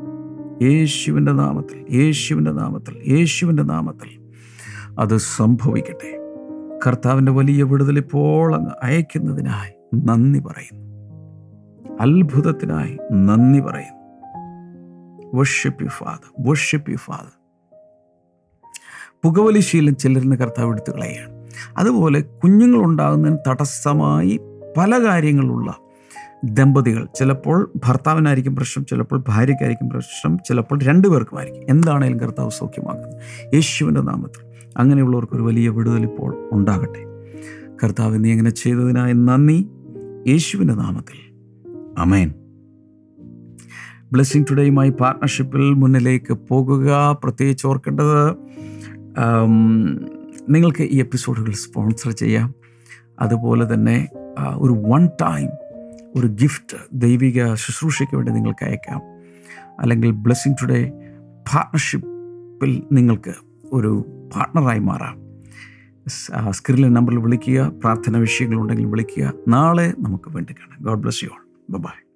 യേശുവിന്റെ 0.65 1.33
നാമത്തിൽ 1.33 1.97
യേശുവിന്റെ 1.97 2.53
നാമത്തിൽ 2.53 3.03
യേശുവിന്റെ 3.09 3.63
നാമത്തിൽ 3.63 4.33
അത് 4.99 5.17
സംഭവിക്കട്ടെ. 5.17 6.18
കർത്താവിന്റെ 6.87 7.33
വലിയ 7.33 7.63
വിടുതൽ 7.63 7.99
ഇപ്പോൾ 7.99 8.55
അങ്ങ് 8.55 8.71
അയക്കുന്നതിനായി 8.83 9.73
നന്ദി 9.95 10.41
പറയുന്നു. 10.41 10.89
അത്ഭുതത്തിനായി 12.01 12.99
നന്ദി 13.13 13.61
പറയുന്നു. 13.61 13.99
Worship 15.35 15.83
you 15.83 15.89
Father 15.89 16.49
worship 16.49 16.91
you 16.91 16.97
Father 16.97 17.39
പുകവലി 19.25 19.61
ശീലം 19.61 19.97
ചിലരിന് 19.97 20.37
കർത്താവ് 20.37 20.71
എടുത്തു 20.71 20.91
കളയുകയാണ്. 20.91 21.47
അതുപോലെ 21.79 22.21
കുഞ്ഞുങ്ങളുണ്ടാകുന്നതിന് 22.21 23.39
തടസ്സമായി 23.49 24.41
പല 24.77 25.05
കാര്യങ്ങളുള്ള 25.05 25.75
ദമ്പതികൾ. 26.45 27.09
ചിലപ്പോൾ 27.15 27.73
ഭർത്താവിനായിരിക്കും 27.85 28.57
പ്രശ്നം 28.57 28.87
ചിലപ്പോൾ 28.87 29.25
ഭാര്യയ്ക്കായിരിക്കും 29.29 29.91
പ്രശ്നം 29.91 30.39
ചിലപ്പോൾ 30.39 30.79
രണ്ടുപേർക്കുമായിരിക്കും. 30.83 31.71
എന്താണേലും 31.71 32.21
കർത്താവ് 32.21 32.51
സൗഖ്യമാക്കുന്നത്. 32.51 33.55
യേശുവിന്റെ 33.55 34.01
നാമത്തിൽ. 34.01 34.48
അങ്ങനെയുള്ളവർക്ക് 34.79 35.33
ഒരു 35.37 35.43
വലിയ 35.43 35.69
വിടുതൽ 35.69 36.03
ഇപ്പോൾ 36.03 36.49
ഉണ്ടാകട്ടെ. 36.53 37.03
കർത്താവ് 37.85 38.25
നീ 38.25 38.33
അങ്ങനെ 38.33 38.51
ചെയ്തതിനായി 38.51 39.13
നന്ദി. 39.13 39.59
യേശുവിന്റെ 40.27 40.75
നാമത്തിൽ. 40.75 41.19
അമേൻ 41.99 42.33
ബ്ലെസ്സിങ് 44.13 44.45
ടുഡേയുമായി 44.51 44.91
പാർട്ട്ണർഷിപ്പിൽ 44.91 45.73
മുന്നിലേക്ക് 45.73 46.33
പോകുക. 46.49 47.19
പ്രത്യേകിച്ച് 47.25 47.67
ഓർക്കേണ്ടത് 47.67 48.31
നിങ്ങൾക്ക് 50.51 50.83
ഈ 50.83 50.99
എപ്പിസോഡുകൾ 50.99 51.53
സ്പോൺസർ 51.53 52.11
ചെയ്യാം. 52.11 52.55
അതുപോലെ 53.21 53.75
തന്നെ 53.75 54.09
ഒരു 54.57 54.73
വൺ 54.73 55.07
ടൈം 55.23 55.49
ഒരു 56.17 56.27
ഗിഫ്റ്റ് 56.27 56.77
ദൈവിക 56.93 57.55
ശുശ്രൂഷയ്ക്ക് 57.55 58.15
വേണ്ടി 58.17 58.33
നിങ്ങൾക്ക് 58.33 58.65
അയക്കാം. 58.65 59.01
അല്ലെങ്കിൽ 59.81 60.11
ബ്ലെസ്സിങ് 60.11 60.55
ടുഡേ 60.63 60.81
പാർട്ട്ണർഷിപ്പിൽ 61.53 62.83
നിങ്ങൾക്ക് 62.93 63.35
ഒരു 63.73 63.93
പാർട്ട്ണറായി 64.37 64.79
മാറാം. 64.79 65.17
സ്ക്രീനിലെ 66.51 66.89
നമ്പറിൽ 66.89 67.19
വിളിക്കുക 67.19 67.73
പ്രാർത്ഥന 67.81 68.17
വിഷയങ്ങളുണ്ടെങ്കിൽ 68.17 68.87
വിളിക്കുക. 68.87 69.33
നാളെ 69.49 69.95
നമുക്ക് 69.99 70.31
വേണ്ടി 70.31 70.53
കാണാം. 70.53 70.79
God 70.83 71.01
bless 71.01 71.25
you 71.25 71.29
all 71.29 71.43
bye 71.71 72.08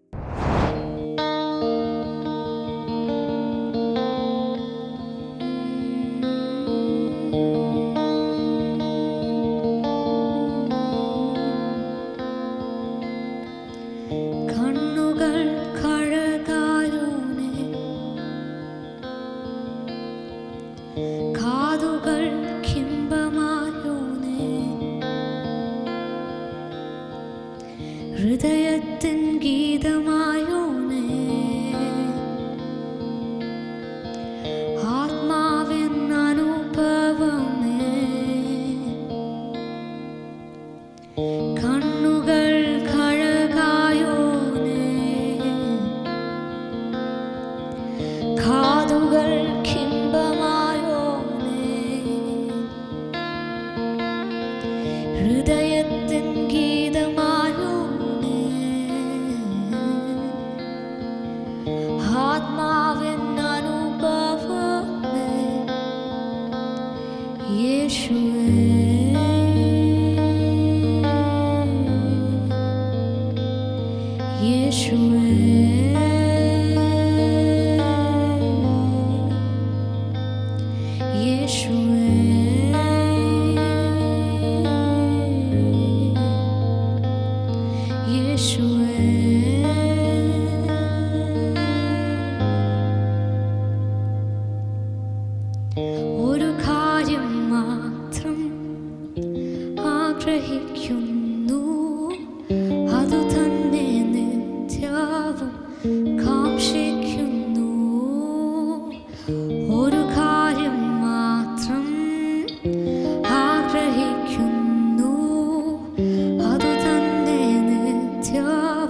wish. 67.92 68.82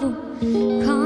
love. 0.02 1.01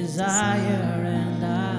desire 0.00 1.04
and 1.06 1.44
I 1.44 1.73